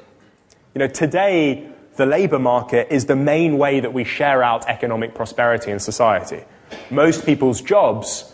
[0.74, 1.68] You know, today,
[1.98, 6.46] the labor market is the main way that we share out economic prosperity in society.
[6.90, 8.34] Most people's jobs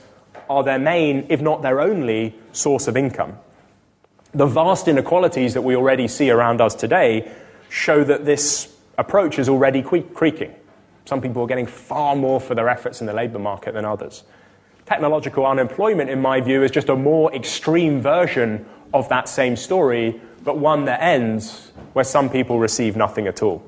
[0.52, 3.40] are their main, if not their only, source of income.
[4.36, 7.32] The vast inequalities that we already see around us today
[7.70, 10.54] show that this approach is already creaking.
[11.06, 14.24] Some people are getting far more for their efforts in the labour market than others.
[14.90, 20.20] Technological unemployment, in my view, is just a more extreme version of that same story,
[20.44, 23.64] but one that ends where some people receive nothing at all.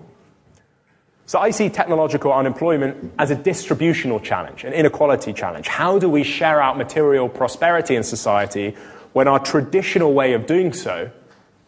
[1.28, 5.68] So I see technological unemployment as a distributional challenge, an inequality challenge.
[5.68, 8.76] How do we share out material prosperity in society
[9.14, 11.12] when our traditional way of doing so,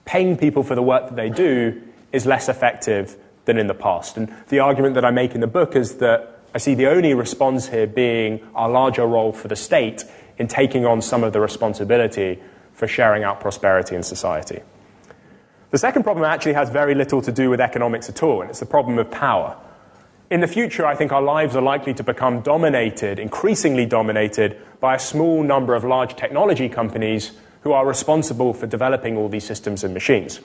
[0.06, 1.80] paying people for the work that they do,
[2.12, 4.18] is less effective than in the past.
[4.18, 7.14] And the argument that I make in the book is that I see the only
[7.14, 10.06] response here being our larger role for the state
[10.38, 12.40] in taking on some of the responsibility
[12.74, 14.62] for sharing out prosperity in society.
[15.72, 18.60] The second problem actually has very little to do with economics at all, and it's
[18.60, 19.58] the problem of power.
[20.30, 24.96] In the future, I think our lives are likely to become dominated, increasingly dominated, by
[24.96, 27.32] a small number of large technology companies
[27.62, 30.42] who are responsible for developing all these systems and machines.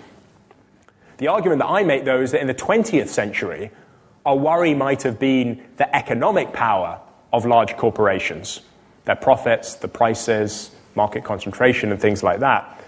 [1.19, 3.71] The argument that I make, though, is that in the 20th century,
[4.29, 7.01] our worry might have been the economic power
[7.33, 8.61] of large corporations,
[9.07, 12.79] their profits, the prices, market concentration, and things like that.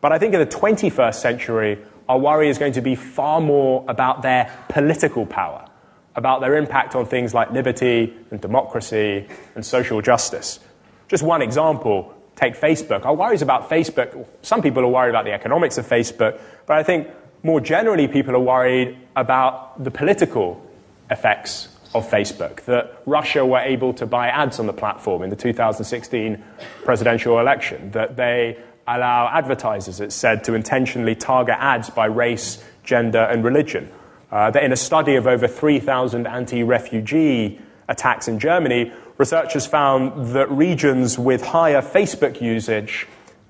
[0.00, 1.78] But I think in the 21st century,
[2.08, 5.68] our worry is going to be far more about their political power,
[6.16, 10.58] about their impact on things like liberty and democracy and social justice.
[11.06, 13.04] Just one example take Facebook.
[13.04, 16.82] Our worries about Facebook, some people are worried about the economics of Facebook, but I
[16.82, 17.06] think
[17.44, 20.64] more generally, people are worried about the political
[21.10, 25.36] effects of Facebook, that Russia were able to buy ads on the platform in the
[25.36, 26.42] 2016
[26.84, 33.20] presidential election, that they allow advertisers, it's said, to intentionally target ads by race, gender,
[33.20, 33.90] and religion.
[34.30, 40.34] Uh, that in a study of over 3,000 anti refugee attacks in Germany, researchers found
[40.34, 43.06] that regions with higher Facebook usage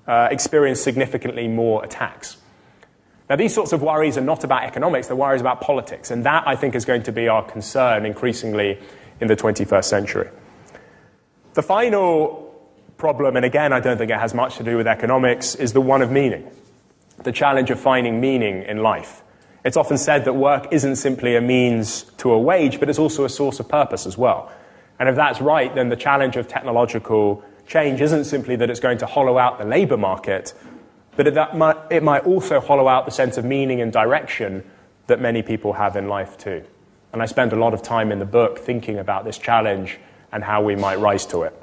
[0.07, 2.37] uh, experienced significantly more attacks.
[3.29, 6.09] Now, these sorts of worries are not about economics, they're worries about politics.
[6.09, 8.79] And that, I think, is going to be our concern increasingly
[9.21, 10.29] in the 21st century.
[11.53, 12.45] The final
[12.97, 15.81] problem, and again, I don't think it has much to do with economics, is the
[15.81, 16.49] one of meaning,
[17.23, 19.21] the challenge of finding meaning in life.
[19.63, 23.25] It's often said that work isn't simply a means to a wage, but it's also
[23.25, 24.51] a source of purpose as well.
[24.99, 28.97] And if that's right, then the challenge of technological change isn't simply that it's going
[28.97, 30.53] to hollow out the labour market,
[31.19, 34.63] but it, might, it might also hollow out the sense of meaning and direction
[35.07, 36.63] that many people have in life too.
[37.11, 39.97] And I spend a lot of time in the book thinking about this challenge
[40.31, 41.61] and how we might rise to it.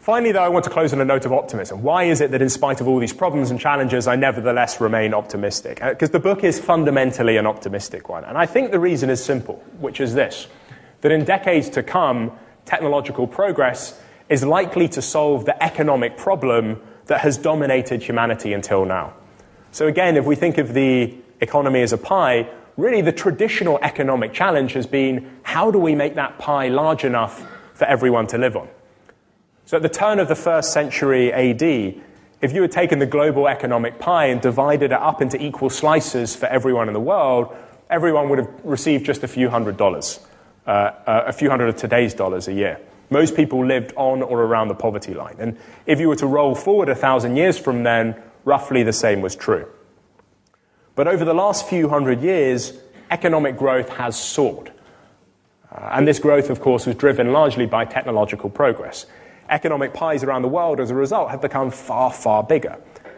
[0.00, 1.82] Finally, though, I want to close on a note of optimism.
[1.82, 5.12] Why is it that, in spite of all these problems and challenges, I nevertheless remain
[5.12, 5.78] optimistic?
[5.78, 8.24] Because uh, the book is fundamentally an optimistic one.
[8.24, 10.46] And I think the reason is simple, which is this
[11.02, 12.32] that in decades to come,
[12.64, 14.00] technological progress
[14.30, 19.12] is likely to solve the economic problem that has dominated humanity until now.
[19.72, 24.32] So, again, if we think of the economy as a pie, really the traditional economic
[24.32, 28.56] challenge has been how do we make that pie large enough for everyone to live
[28.56, 28.68] on?
[29.66, 31.62] So, at the turn of the first century AD,
[32.40, 36.36] if you had taken the global economic pie and divided it up into equal slices
[36.36, 37.54] for everyone in the world,
[37.90, 40.20] everyone would have received just a few hundred dollars,
[40.66, 42.78] uh, uh, a few hundred of today's dollars a year.
[43.10, 45.36] Most people lived on or around the poverty line.
[45.38, 49.20] And if you were to roll forward a thousand years from then, roughly the same
[49.20, 49.66] was true.
[50.94, 52.72] But over the last few hundred years,
[53.10, 54.72] economic growth has soared.
[55.70, 59.06] Uh, and this growth, of course, was driven largely by technological progress.
[59.50, 62.76] economic pies around the world as a result have become far, far bigger.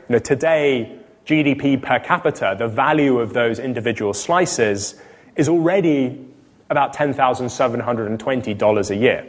[0.08, 4.94] You know, today, GDP per capita, the value of those individual slices,
[5.36, 6.24] is already
[6.68, 9.26] about $10,720 a year.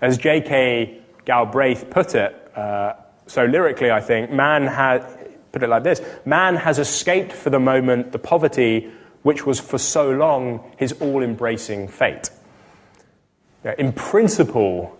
[0.00, 1.00] As J.K.
[1.24, 2.94] Galbraith put it, uh,
[3.26, 5.04] so lyrically, I think, man had,
[5.52, 8.90] put it like this man has escaped for the moment the poverty
[9.22, 12.30] which was for so long his all embracing fate.
[13.78, 14.96] In principle,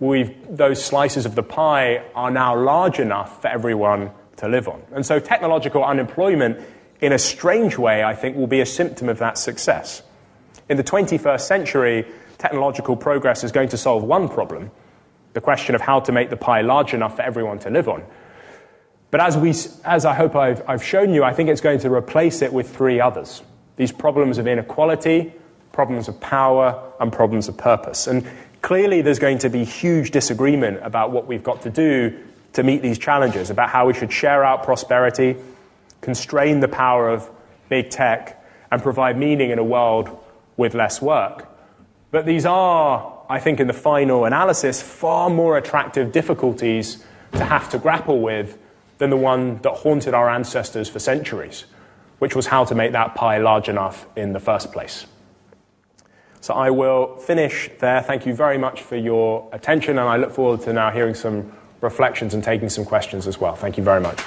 [0.00, 4.82] those slices of the pie are now large enough for everyone to live on.
[4.92, 6.60] And so technological unemployment,
[7.00, 10.02] in a strange way, I think, will be a symptom of that success.
[10.68, 12.06] In the 21st century,
[12.40, 14.70] technological progress is going to solve one problem
[15.32, 18.02] the question of how to make the pie large enough for everyone to live on.
[19.10, 19.50] But as, we,
[19.84, 22.74] as I hope I've, I've shown you, I think it's going to replace it with
[22.74, 23.42] three others
[23.76, 25.32] these problems of inequality,
[25.72, 28.06] problems of power, and problems of purpose.
[28.06, 28.26] And
[28.60, 32.18] clearly, there's going to be huge disagreement about what we've got to do
[32.52, 35.36] to meet these challenges, about how we should share out prosperity,
[36.02, 37.30] constrain the power of
[37.70, 40.14] big tech, and provide meaning in a world
[40.58, 41.49] with less work.
[42.10, 47.68] But these are, I think, in the final analysis, far more attractive difficulties to have
[47.70, 48.58] to grapple with
[48.98, 51.64] than the one that haunted our ancestors for centuries,
[52.18, 55.06] which was how to make that pie large enough in the first place.
[56.40, 58.02] So I will finish there.
[58.02, 61.52] Thank you very much for your attention, and I look forward to now hearing some
[61.80, 63.54] reflections and taking some questions as well.
[63.54, 64.20] Thank you very much.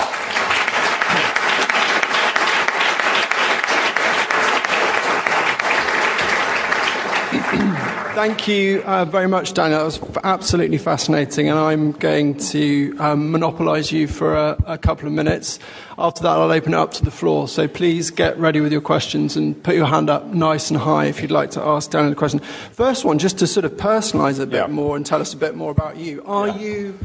[8.26, 9.80] Thank you uh, very much, Daniel.
[9.80, 15.08] That was absolutely fascinating, and I'm going to um, monopolise you for a, a, couple
[15.08, 15.60] of minutes.
[15.98, 17.50] After that, I'll open it up to the floor.
[17.50, 21.08] So please get ready with your questions and put your hand up nice and high
[21.08, 22.40] if you'd like to ask Daniel a question.
[22.72, 24.68] First one, just to sort of personalise a bit yeah.
[24.68, 26.24] more and tell us a bit more about you.
[26.24, 26.60] Are yeah.
[26.60, 27.00] you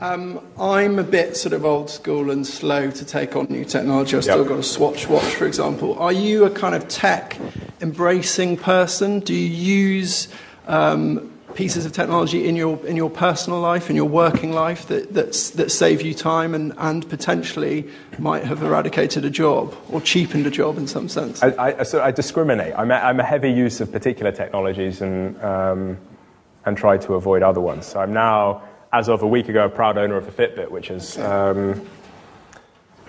[0.00, 4.16] um, I'm a bit sort of old school and slow to take on new technology.
[4.16, 4.34] I've yep.
[4.34, 5.96] still got a Swatch watch, for example.
[6.00, 7.38] Are you a kind of tech
[7.80, 9.20] embracing person?
[9.20, 10.26] Do you use
[10.66, 15.12] um, pieces of technology in your, in your personal life, in your working life, that,
[15.12, 17.88] that's, that save you time and, and potentially
[18.18, 21.42] might have eradicated a job or cheapened a job in some sense?
[21.42, 22.74] I, I, so I discriminate.
[22.76, 25.98] I'm a, I'm a heavy use of particular technologies and, um,
[26.64, 27.86] and try to avoid other ones.
[27.86, 28.62] So I'm now
[28.94, 31.84] as of a week ago, a proud owner of a Fitbit, which is, um,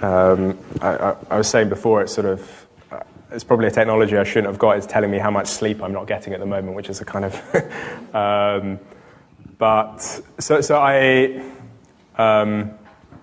[0.01, 2.64] um, I, I, was saying before, it's sort of,
[3.35, 4.77] it's probably a technology I shouldn't have got.
[4.77, 7.05] It's telling me how much sleep I'm not getting at the moment, which is a
[7.05, 8.79] kind of, um,
[9.57, 9.97] but,
[10.39, 11.43] so, so I,
[12.17, 12.71] um,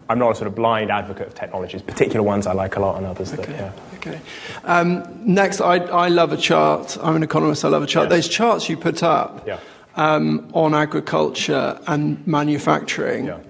[0.09, 2.99] I'm not a sort of blind advocate of technologies, particular ones I like a lot
[2.99, 3.51] and others okay.
[3.53, 3.73] that, yeah.
[3.97, 4.21] Okay.
[4.65, 6.99] Um, next, I, I love a chart.
[7.03, 8.09] I'm an economist, I love a chart.
[8.09, 9.59] Those charts you put up, yeah
[9.95, 13.27] um, on agriculture and manufacturing.
[13.27, 13.41] Yeah.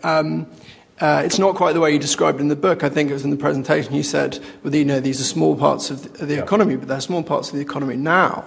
[1.02, 2.84] Uh, it's not quite the way you described in the book.
[2.84, 5.56] I think it was in the presentation you said, well, you know, these are small
[5.56, 6.42] parts of the, of the yeah.
[6.44, 8.44] economy, but they're small parts of the economy now.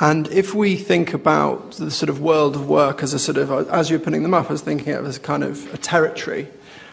[0.00, 3.68] And if we think about the sort of world of work as a sort of,
[3.68, 6.48] as you're putting them up, I was thinking of as a kind of a territory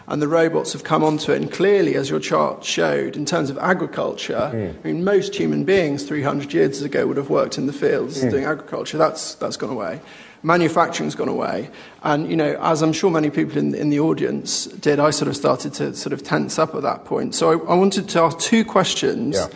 [0.08, 1.40] and the robots have come onto it.
[1.40, 4.74] And clearly, as your chart showed, in terms of agriculture, mm.
[4.84, 8.30] I mean, most human beings 300 years ago would have worked in the fields mm.
[8.30, 8.98] doing agriculture.
[8.98, 10.02] That's, that's gone away.
[10.42, 11.70] Manufacturing's gone away.
[12.02, 15.28] And, you know, as I'm sure many people in, in the audience did, I sort
[15.28, 17.34] of started to sort of tense up at that point.
[17.34, 19.48] So I, I wanted to ask two questions yeah.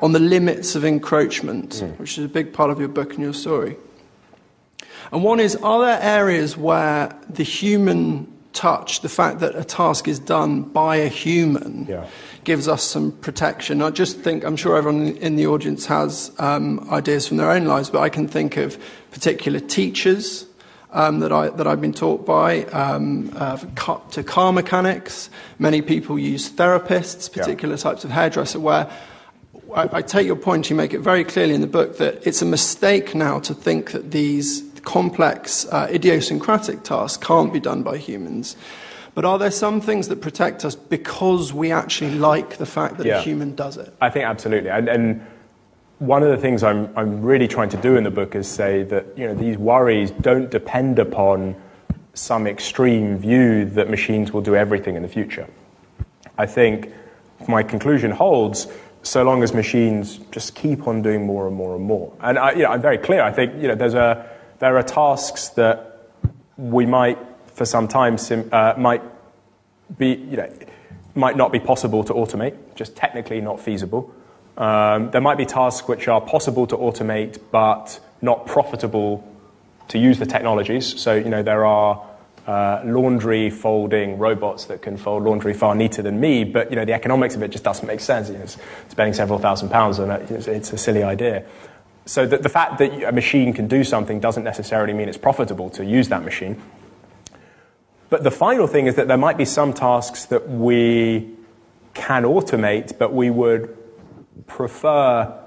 [0.00, 1.98] on the limits of encroachment, mm.
[1.98, 3.76] which is a big part of your book and your story.
[5.12, 10.08] And one is, are there areas where the human touch, the fact that a task
[10.08, 12.06] is done by a human, yeah.
[12.44, 13.82] Gives us some protection.
[13.82, 17.64] I just think, I'm sure everyone in the audience has um, ideas from their own
[17.64, 18.78] lives, but I can think of
[19.10, 20.46] particular teachers.
[20.92, 23.56] Um, that, I, that I've been taught by, um, uh,
[24.12, 25.28] to car mechanics.
[25.58, 27.80] Many people use therapists, particular yeah.
[27.80, 28.88] types of hairdresser, where
[29.74, 32.42] I, I, take your point, you make it very clearly in the book that it's
[32.42, 37.96] a mistake now to think that these complex, uh, idiosyncratic tasks can't be done by
[37.96, 38.56] humans.
[39.14, 43.06] But are there some things that protect us because we actually like the fact that
[43.06, 43.18] yeah.
[43.18, 43.94] a human does it?
[44.00, 44.70] I think absolutely.
[44.70, 45.26] And, and,
[46.00, 48.82] one of the things I'm, I'm really trying to do in the book is say
[48.82, 51.54] that you know, these worries don't depend upon
[52.14, 55.48] some extreme view that machines will do everything in the future.
[56.36, 56.92] I think
[57.48, 58.66] my conclusion holds
[59.02, 62.12] so long as machines just keep on doing more and more and more.
[62.20, 63.22] And I, you know, I'm very clear.
[63.22, 66.08] I think you know, there's a, there are tasks that
[66.56, 67.18] we might,
[67.54, 69.02] for some time, sim, uh, might
[69.96, 70.52] be, you know,
[71.14, 74.12] might not be possible to automate, just technically not feasible.
[74.56, 79.26] Um, there might be tasks which are possible to automate but not profitable
[79.88, 81.00] to use the technologies.
[81.00, 82.04] So, you know, there are
[82.46, 86.84] uh, laundry folding robots that can fold laundry far neater than me, but you know,
[86.84, 88.28] the economics of it just doesn't make sense.
[88.28, 88.46] You know,
[88.88, 91.44] spending several thousand pounds on it, it's, it's a silly idea.
[92.06, 95.70] So the, the fact that a machine can do something doesn't necessarily mean it's profitable
[95.70, 96.60] to use that machine.
[98.10, 101.30] But the final thing is that there might be some tasks that we
[101.94, 103.76] can automate, but we would
[104.46, 105.40] prefer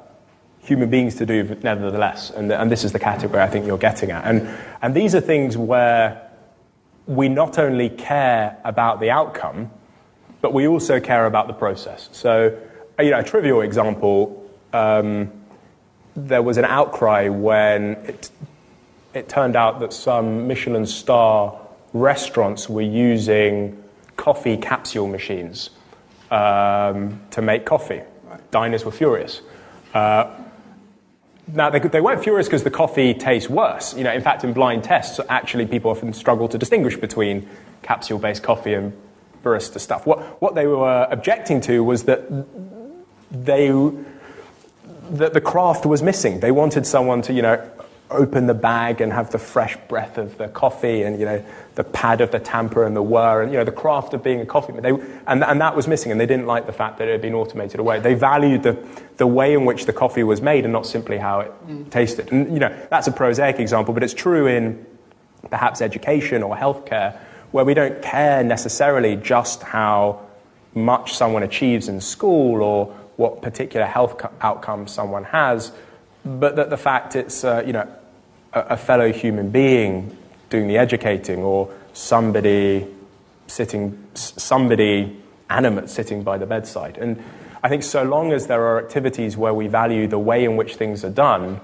[0.60, 2.30] human beings to do nevertheless.
[2.32, 4.26] And, and this is the category I think you're getting at.
[4.26, 4.48] And,
[4.82, 6.30] and these are things where
[7.06, 9.72] we not only care about the outcome,
[10.42, 12.10] but we also care about the process.
[12.12, 12.58] So,
[13.00, 14.44] you know, a trivial example
[14.74, 15.32] um,
[16.16, 18.30] there was an outcry when it,
[19.14, 21.60] it turned out that some Michelin star
[22.00, 23.84] restaurants were using
[24.16, 25.70] coffee capsule machines
[26.32, 28.02] um, to make coffee.
[28.52, 29.42] Diners were furious.
[29.94, 30.34] Uh,
[31.54, 33.96] now, they, they weren't furious because the coffee tastes worse.
[33.96, 37.48] You know, in fact, in blind tests, actually, people often struggle to distinguish between
[37.84, 38.94] capsule based coffee and
[39.44, 40.06] barista stuff.
[40.06, 42.28] What, what they were objecting to was that
[43.32, 43.70] they,
[45.12, 46.42] that the craft was missing.
[46.42, 47.70] They wanted someone to, you know,
[48.10, 51.44] open the bag and have the fresh breath of the coffee and you know
[51.76, 54.40] the pad of the tamper and the whir and you know the craft of being
[54.40, 54.92] a coffee they,
[55.28, 57.34] and, and that was missing and they didn't like the fact that it had been
[57.34, 58.00] automated away.
[58.00, 58.78] They valued the,
[59.18, 61.90] the way in which the coffee was made and not simply how it mm.
[61.90, 62.32] tasted.
[62.32, 64.86] And you know that's a prosaic example but it's true in
[65.50, 67.18] perhaps education or healthcare
[67.52, 70.22] where we don't care necessarily just how
[70.74, 72.86] much someone achieves in school or
[73.18, 75.74] what particular health outcome someone has
[76.40, 77.88] but that the fact it's uh, you know
[78.54, 80.16] a, a, fellow human being
[80.50, 82.86] doing the educating or somebody
[83.48, 85.16] sitting somebody
[85.50, 87.22] animate sitting by the bedside and
[87.64, 90.76] I think so long as there are activities where we value the way in which
[90.76, 91.60] things are done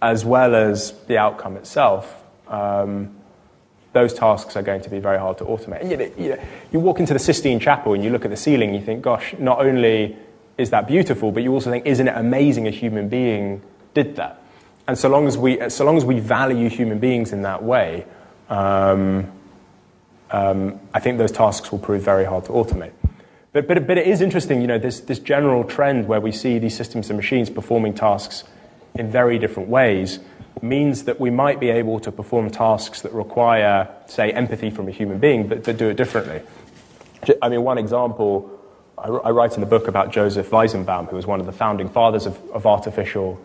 [0.00, 3.16] as well as the outcome itself um,
[3.96, 5.90] those tasks are going to be very hard to automate.
[5.90, 8.36] You, know, you, know, you walk into the Sistine Chapel and you look at the
[8.36, 10.14] ceiling, you think, gosh, not only
[10.58, 11.32] is that beautiful?
[11.32, 13.62] But you also think, isn't it amazing a human being
[13.94, 14.42] did that?
[14.88, 18.06] And so long as we, so long as we value human beings in that way,
[18.48, 19.32] um,
[20.30, 22.92] um, I think those tasks will prove very hard to automate.
[23.52, 26.58] But, but, but it is interesting, you know, this, this general trend where we see
[26.58, 28.44] these systems and machines performing tasks
[28.94, 30.20] in very different ways
[30.62, 34.90] means that we might be able to perform tasks that require, say, empathy from a
[34.90, 36.42] human being, but to do it differently.
[37.42, 38.55] I mean, one example
[38.98, 41.88] I, I write in the book about Joseph Weizenbaum, who was one of the founding
[41.88, 43.40] fathers of, of artificial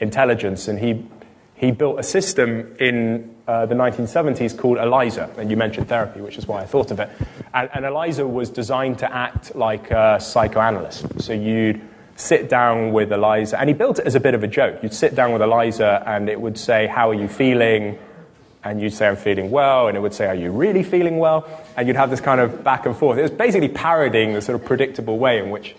[0.00, 1.06] intelligence, and he,
[1.54, 6.36] he built a system in uh, the 1970s called ELIZA, and you mentioned therapy, which
[6.36, 7.08] is why I thought of it.
[7.54, 11.20] And, and ELIZA was designed to act like a psychoanalyst.
[11.20, 11.80] So you'd
[12.16, 14.82] sit down with ELIZA, and he built it as a bit of a joke.
[14.82, 17.98] You'd sit down with ELIZA, and it would say, How are you feeling?
[18.64, 21.48] And you'd say, I'm feeling well, and it would say, Are you really feeling well?
[21.76, 23.18] And you'd have this kind of back and forth.
[23.18, 25.74] It was basically parodying the sort of predictable way in which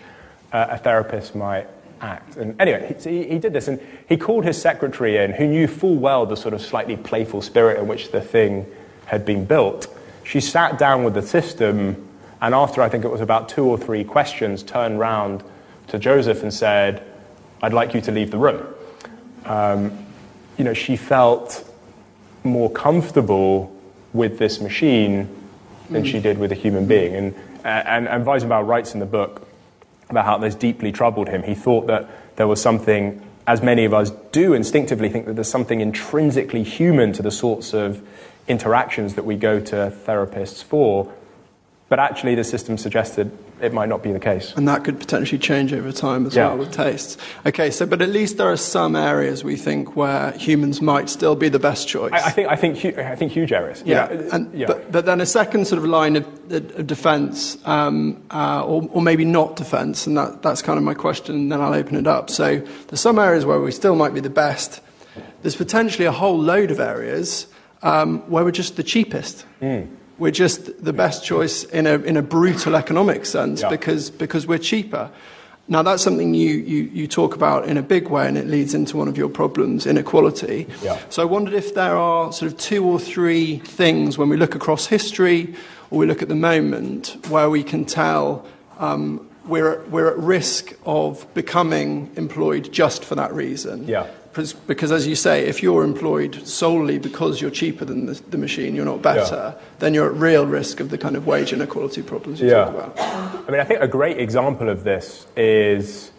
[0.52, 1.66] uh, a therapist might
[2.00, 2.36] act.
[2.36, 5.96] And anyway, he, he, did this, and he called his secretary in, who knew full
[5.96, 8.66] well the sort of slightly playful spirit in which the thing
[9.06, 9.86] had been built.
[10.22, 12.08] She sat down with the system,
[12.40, 15.42] and after I think it was about two or three questions, turned round
[15.88, 17.02] to Joseph and said,
[17.62, 18.66] I'd like you to leave the room.
[19.44, 20.06] Um,
[20.58, 21.68] you know, she felt
[22.44, 23.74] more comfortable
[24.12, 25.28] with this machine
[25.90, 26.06] than mm.
[26.06, 27.14] she did with a human being.
[27.14, 27.34] And,
[27.64, 29.48] and, and Weizenbaum writes in the book
[30.10, 31.42] about how this deeply troubled him.
[31.42, 35.50] He thought that there was something, as many of us do instinctively think that there's
[35.50, 38.06] something intrinsically human to the sorts of
[38.46, 41.12] interactions that we go to therapists for.
[41.88, 44.52] But actually, the system suggested it might not be the case.
[44.56, 46.48] And that could potentially change over time as yeah.
[46.48, 47.16] well with tastes.
[47.46, 51.34] Okay, so but at least there are some areas we think where humans might still
[51.34, 52.12] be the best choice.
[52.12, 53.82] I, I think I think I think huge areas.
[53.86, 54.66] Yeah, and, yeah.
[54.66, 59.02] But, but then a second sort of line of, of defence, um, uh, or, or
[59.02, 61.34] maybe not defence, and that, that's kind of my question.
[61.34, 62.30] And then I'll open it up.
[62.30, 64.80] So there's some areas where we still might be the best.
[65.42, 67.46] There's potentially a whole load of areas
[67.82, 69.46] um, where we're just the cheapest.
[69.60, 69.88] Mm
[70.18, 73.68] we're just the best choice in a, in a brutal economic sense yeah.
[73.68, 75.10] because, because we're cheaper.
[75.66, 78.74] Now, that's something you, you, you talk about in a big way, and it leads
[78.74, 80.66] into one of your problems inequality.
[80.82, 81.00] Yeah.
[81.08, 84.54] So, I wondered if there are sort of two or three things when we look
[84.54, 85.54] across history
[85.90, 88.46] or we look at the moment where we can tell
[88.78, 93.88] um, we're, we're at risk of becoming employed just for that reason.
[93.88, 98.38] Yeah because, as you say, if you're employed solely because you're cheaper than the, the
[98.38, 99.64] machine, you're not better, yeah.
[99.78, 102.64] then you're at real risk of the kind of wage inequality problems you yeah.
[102.64, 102.98] talk about.
[103.48, 106.10] I mean, I think a great example of this is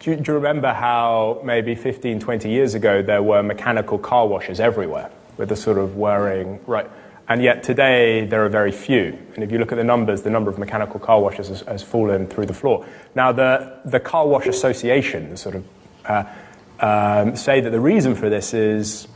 [0.00, 4.26] do you, do you remember how maybe 15, 20 years ago there were mechanical car
[4.26, 6.90] washes everywhere with the sort of whirring, right?
[7.26, 9.18] And yet today, there are very few.
[9.34, 11.82] And if you look at the numbers, the number of mechanical car washes has, has
[11.82, 12.86] fallen through the floor.
[13.14, 15.64] Now, the, the Car Wash Association, the sort of,
[16.04, 16.24] uh,
[16.80, 19.08] um, say that the reason for this is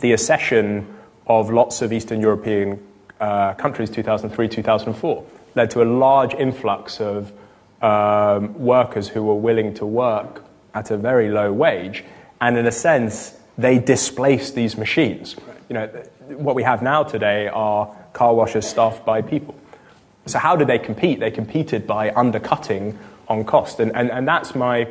[0.00, 0.86] the accession
[1.26, 2.84] of lots of Eastern European
[3.20, 5.24] uh, countries, 2003, 2004,
[5.54, 7.32] led to a large influx of
[7.82, 12.04] um, workers who were willing to work at a very low wage.
[12.40, 15.36] And in a sense, they displaced these machines.
[15.68, 15.86] You know,
[16.28, 19.54] what we have now today are car washers staffed by people.
[20.26, 21.20] So, how did they compete?
[21.20, 23.80] They competed by undercutting on cost.
[23.80, 24.88] And, and, and that's my,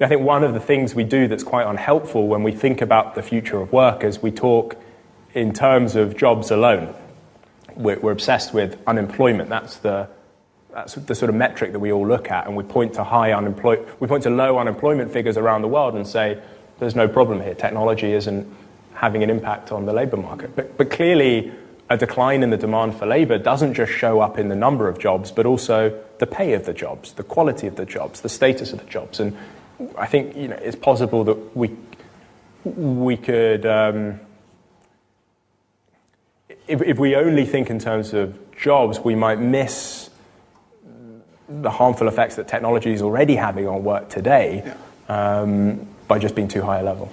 [0.00, 3.14] I think, one of the things we do that's quite unhelpful when we think about
[3.14, 4.76] the future of work is we talk
[5.34, 6.94] in terms of jobs alone.
[7.76, 9.48] We're, we're obsessed with unemployment.
[9.50, 10.08] That's the,
[10.72, 13.32] that's the sort of metric that we all look at, and we point to high
[13.32, 16.42] unemployment, we point to low unemployment figures around the world and say,
[16.80, 17.54] there's no problem here.
[17.54, 18.52] Technology isn't
[18.94, 20.56] having an impact on the labour market.
[20.56, 21.52] But, but clearly,
[21.88, 24.98] a decline in the demand for labour doesn't just show up in the number of
[24.98, 28.72] jobs, but also the pay of the jobs, the quality of the jobs, the status
[28.72, 29.20] of the jobs.
[29.20, 29.36] And
[29.98, 31.70] I think you know, it's possible that we,
[32.64, 34.20] we could, um,
[36.66, 40.10] if, if we only think in terms of jobs, we might miss
[41.48, 44.62] the harmful effects that technology is already having on work today
[45.08, 45.40] yeah.
[45.40, 47.06] um, by just being too high a level.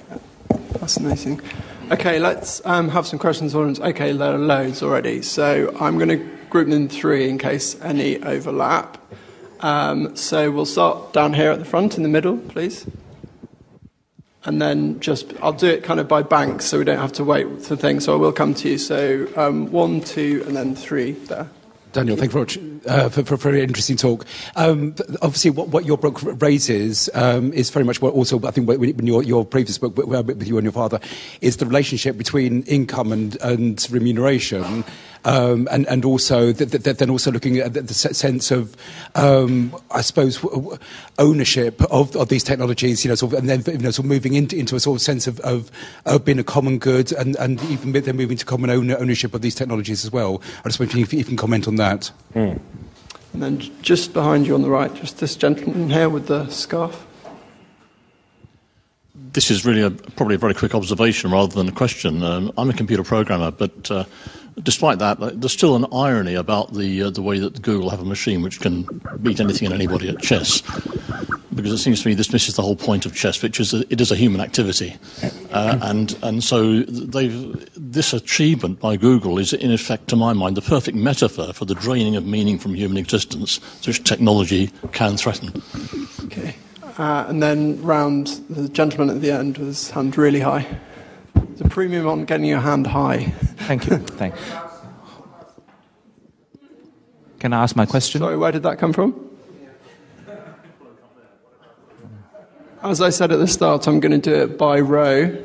[0.80, 1.42] Fascinating.
[1.92, 3.54] Okay, let's um, have some questions.
[3.54, 5.22] Okay, there are loads already.
[5.22, 8.98] So I'm going to group them in three in case any overlap.
[9.62, 12.88] Um, so we'll start down here at the front in the middle, please.
[14.44, 17.24] And then just, I'll do it kind of by banks so we don't have to
[17.24, 18.06] wait for things.
[18.06, 18.78] So I will come to you.
[18.80, 21.48] So um, one, two, and then three there.
[21.94, 24.26] Daniel, thank you very much uh, for, for, a very interesting talk.
[24.56, 28.68] Um, obviously, what, what, your book raises um, is very much what also, I think,
[28.68, 31.00] when your, your previous book with you and your father,
[31.42, 34.84] is the relationship between income and, and remuneration.
[35.24, 38.76] Um, and, and also th- th- then also looking at the, the sense of,
[39.14, 40.44] um, I suppose,
[41.20, 44.10] ownership of, of these technologies, you know, sort of, and then you know, sort of
[44.10, 45.70] moving into, into a sort of sense of, of,
[46.08, 49.54] of being a common good, and, and even then moving to common ownership of these
[49.54, 50.42] technologies as well.
[50.66, 51.81] I just wonder if you can comment on that.
[52.34, 52.60] Mm.
[53.34, 57.06] And then just behind you on the right, just this gentleman here with the scarf.
[59.34, 62.22] This is really a, probably a very quick observation rather than a question.
[62.22, 64.04] Um, I'm a computer programmer, but uh,
[64.62, 68.06] despite that, there's still an irony about the uh, the way that Google have a
[68.06, 68.86] machine which can
[69.22, 70.62] beat anything and anybody at chess.
[71.54, 74.02] Because it seems to me this misses the whole point of chess, which is it
[74.02, 74.98] is a human activity,
[75.52, 80.62] uh, and and so this achievement by Google is in effect, to my mind, the
[80.62, 85.62] perfect metaphor for the draining of meaning from human existence, which technology can threaten.
[86.24, 86.56] Okay,
[87.02, 90.68] uh, and then round the gentleman at the end with his hand really high.
[91.34, 93.24] The premium on getting your hand high.
[93.66, 93.98] Thank you.
[94.22, 94.36] Thank.
[97.40, 98.22] Can I ask my question?
[98.22, 99.30] Sorry, where did that come from?
[102.84, 105.44] As I said at the start, I'm going to do it by row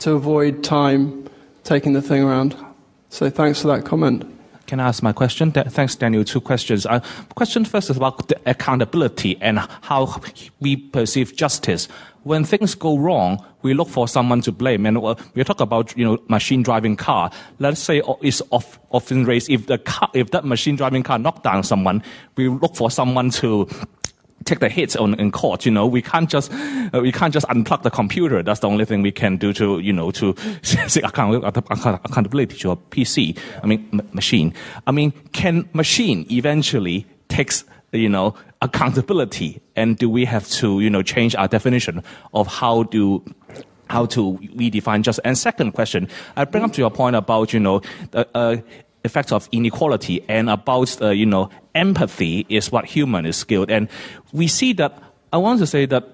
[0.00, 1.30] to avoid time
[1.62, 2.56] taking the thing around.
[3.10, 4.24] So thanks for that comment.
[4.70, 5.50] Can I ask my question?
[5.50, 6.22] Thanks, Daniel.
[6.22, 6.86] Two questions.
[6.86, 7.00] Uh,
[7.34, 10.22] question first is about accountability and how
[10.60, 11.88] we perceive justice.
[12.22, 14.86] When things go wrong, we look for someone to blame.
[14.86, 17.32] And uh, we talk about, you know, machine driving car.
[17.58, 21.42] Let's say uh, it's often raised if the car, if that machine driving car knocked
[21.42, 22.00] down someone,
[22.36, 23.68] we look for someone to
[24.44, 25.64] take the hits on in court.
[25.64, 28.42] You know, we can't just uh, we can't just unplug the computer.
[28.42, 30.30] That's the only thing we can do to you know to
[31.02, 33.38] account, accountability to a PC.
[33.62, 34.54] I mean, m- machine.
[34.86, 40.90] I mean, can machine eventually takes you know accountability, and do we have to you
[40.90, 42.02] know change our definition
[42.34, 43.24] of how do
[43.88, 45.20] how to redefine just?
[45.24, 47.82] And second question, I bring up to your point about you know.
[48.12, 48.56] Uh,
[49.04, 53.70] effects of inequality and about uh, you know empathy is what human is skilled.
[53.70, 53.88] And
[54.32, 56.04] we see that, I want to say that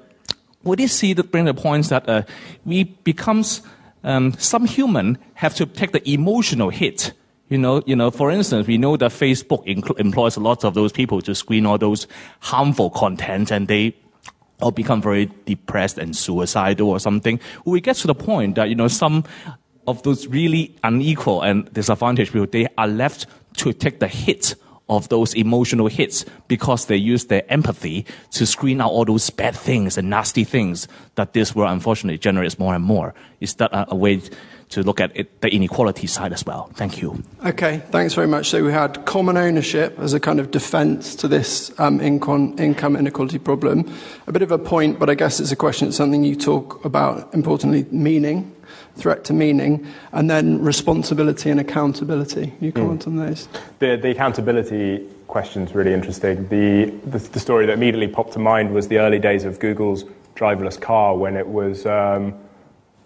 [0.62, 2.22] we did see that bring the points that uh,
[2.64, 3.62] we becomes,
[4.05, 7.12] um, some human have to take the emotional hit.
[7.49, 9.64] You know, you know, for instance, we know that Facebook
[10.01, 12.09] employs a lot of those people to screen all those
[12.41, 13.95] harmful content and they
[14.61, 17.39] all become very depressed and suicidal or something.
[17.64, 19.22] We get to the point that, you know, some
[19.87, 23.26] of those really unequal and disadvantaged people, they are left
[23.57, 24.55] to take the hit
[24.89, 29.55] of those emotional hits because they use their empathy to screen out all those bad
[29.57, 33.14] things and nasty things that this world unfortunately generates more and more.
[33.41, 34.22] Is that a, a way
[34.68, 36.70] to look at it, the inequality side as well?
[36.74, 37.22] Thank you.
[37.45, 38.49] Okay, thanks very much.
[38.49, 42.97] So we had common ownership as a kind of defense to this um, income, income
[42.97, 43.93] inequality problem.
[44.26, 46.84] A bit of a point, but I guess it's a question, it's something you talk
[46.84, 48.53] about importantly, meaning
[48.97, 52.53] threat to meaning, and then responsibility and accountability.
[52.61, 53.09] You comment mm.
[53.09, 53.49] on those?
[53.78, 56.49] The, the accountability question is really interesting.
[56.49, 60.05] The, the, the, story that immediately popped to mind was the early days of Google's
[60.34, 62.34] driverless car when it was um,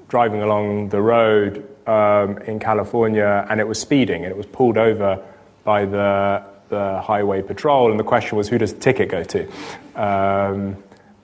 [0.08, 4.76] driving along the road um, in California and it was speeding and it was pulled
[4.76, 5.22] over
[5.64, 7.90] by the, the highway patrol.
[7.90, 9.48] And the question was, who does the ticket go to?
[9.94, 10.76] Um,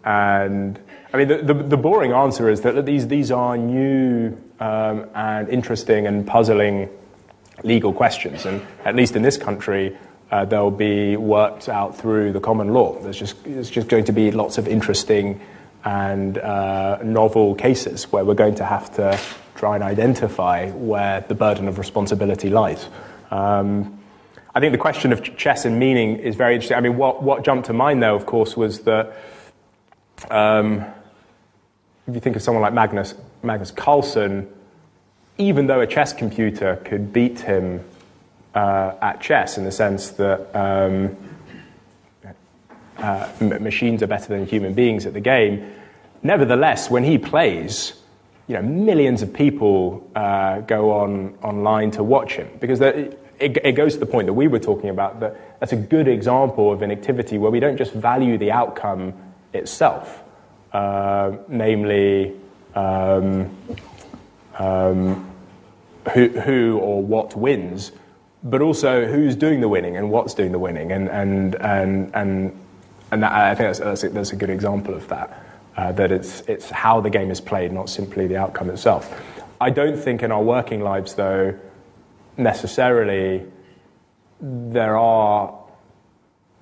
[0.05, 0.79] and
[1.13, 4.37] I mean, the, the, the, boring answer is that these, these are new
[5.01, 6.89] um, and interesting and puzzling
[7.63, 8.47] legal questions.
[8.47, 9.97] And at least in this country,
[10.31, 12.99] uh, they'll be worked out through the common law.
[13.01, 15.41] There's just, there's just going to be lots of interesting
[15.85, 19.19] and uh, novel cases where we're going to have to
[19.55, 22.89] try and identify where the burden of responsibility lies.
[23.31, 24.01] Um,
[24.55, 26.77] I think the question of chess and meaning is very interesting.
[26.77, 29.17] I mean, what, what jumped to mind, though, of course, was that
[30.31, 30.85] um,
[32.09, 34.49] if you think of someone like Magnus, Magnus Carlsen,
[35.39, 37.85] even though a chess computer could beat him
[38.55, 41.17] uh, at chess in the sense that um,
[42.99, 45.73] uh, machines are better than human beings at the game.
[46.23, 47.93] Nevertheless, when he plays,
[48.49, 53.73] you know, millions of people uh, go on online to watch him because it, it,
[53.73, 56.83] goes to the point that we were talking about that that's a good example of
[56.83, 59.13] an activity where we don't just value the outcome
[59.53, 60.23] itself,
[60.73, 62.35] uh, namely
[62.75, 63.55] um,
[64.59, 65.31] um,
[66.13, 67.93] who, who or what wins,
[68.43, 70.93] but also who's doing the winning and what's doing the winning.
[70.93, 72.61] And, and, and, and,
[73.11, 75.47] and that, I think that's, that's, a, that's a good example of that,
[75.77, 79.21] uh, that it's, it's how the game is played, not simply the outcome itself.
[79.61, 81.59] I don't think in our working lives, though,
[82.37, 83.47] necessarily
[84.41, 85.55] there are.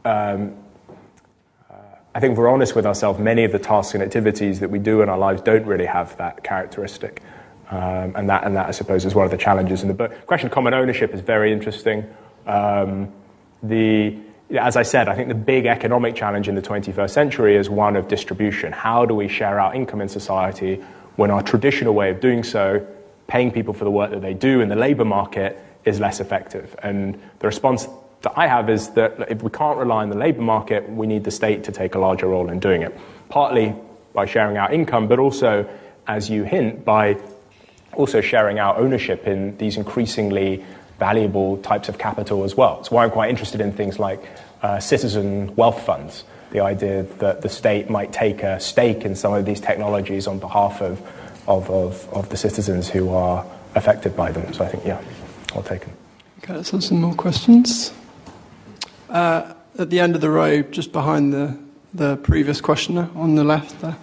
[0.05, 0.55] Um,
[1.69, 1.75] uh,
[2.15, 4.79] I think if we're honest with ourselves, many of the tasks and activities that we
[4.79, 7.21] do in our lives don't really have that characteristic.
[7.71, 10.27] Um, and, that, and that, I suppose, is one of the challenges in the book.
[10.27, 12.05] Question of common ownership is very interesting.
[12.47, 13.13] Um,
[13.63, 14.17] the,
[14.51, 17.97] as I said, I think the big economic challenge in the 21st century is one
[17.97, 18.73] of distribution.
[18.73, 20.85] How do we share our income in society
[21.17, 22.87] when our traditional way of doing so,
[23.27, 26.77] paying people for the work that they do in the labour market, is less effective?
[26.83, 27.89] And the response
[28.23, 31.25] that I have is that if we can't rely on the labour market, we need
[31.25, 32.97] the state to take a larger role in doing it.
[33.29, 33.75] Partly
[34.13, 35.69] by sharing our income, but also,
[36.07, 37.17] as you hint, by
[37.95, 40.65] also sharing our ownership in these increasingly
[40.99, 42.79] valuable types of capital as well.
[42.81, 44.23] It's why I'm quite interested in things like
[44.63, 49.35] uh, citizen wealth funds, the idea that the state might take a stake in some
[49.35, 51.01] of these technologies on behalf of,
[51.47, 54.53] of, of, of the citizens who are affected by them.
[54.53, 55.03] So I think, yeah,
[55.55, 55.95] I'll take them.
[56.39, 57.93] Okay, let's have some more questions.
[59.09, 61.59] Uh, at the end of the row, just behind the,
[61.93, 63.97] the previous questioner on the left there.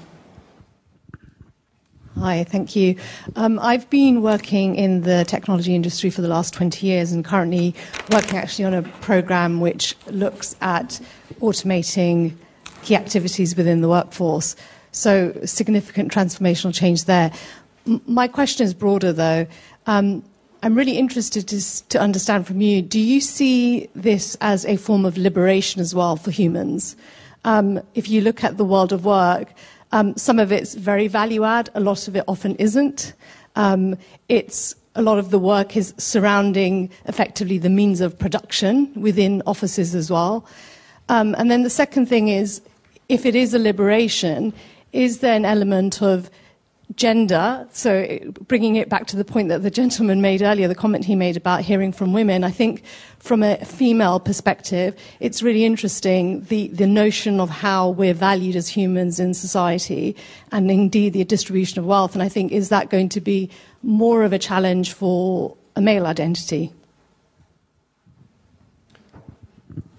[2.21, 2.97] Hi, thank you.
[3.35, 7.73] Um, I've been working in the technology industry for the last 20 years and currently
[8.11, 11.01] working actually on a program which looks at
[11.39, 12.35] automating
[12.83, 14.55] key activities within the workforce.
[14.91, 17.31] So, significant transformational change there.
[17.87, 19.47] M- my question is broader though.
[19.87, 20.23] Um,
[20.61, 25.05] I'm really interested to, to understand from you do you see this as a form
[25.05, 26.95] of liberation as well for humans?
[27.45, 29.47] Um, if you look at the world of work,
[29.91, 33.13] um, some of it's very value add, a lot of it often isn't.
[33.55, 33.97] Um,
[34.29, 39.95] it's a lot of the work is surrounding effectively the means of production within offices
[39.95, 40.45] as well.
[41.09, 42.61] Um, and then the second thing is,
[43.09, 44.53] if it is a liberation,
[44.91, 46.29] is there an element of
[46.95, 51.05] gender, so bringing it back to the point that the gentleman made earlier, the comment
[51.05, 52.83] he made about hearing from women, I think
[53.19, 58.67] from a female perspective, it's really interesting the, the notion of how we're valued as
[58.67, 60.15] humans in society
[60.51, 62.13] and indeed the distribution of wealth.
[62.13, 63.49] And I think, is that going to be
[63.83, 66.73] more of a challenge for a male identity?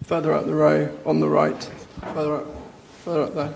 [0.05, 1.63] Further up the row, on the right.
[2.15, 2.47] Further up,
[3.05, 3.55] further up there.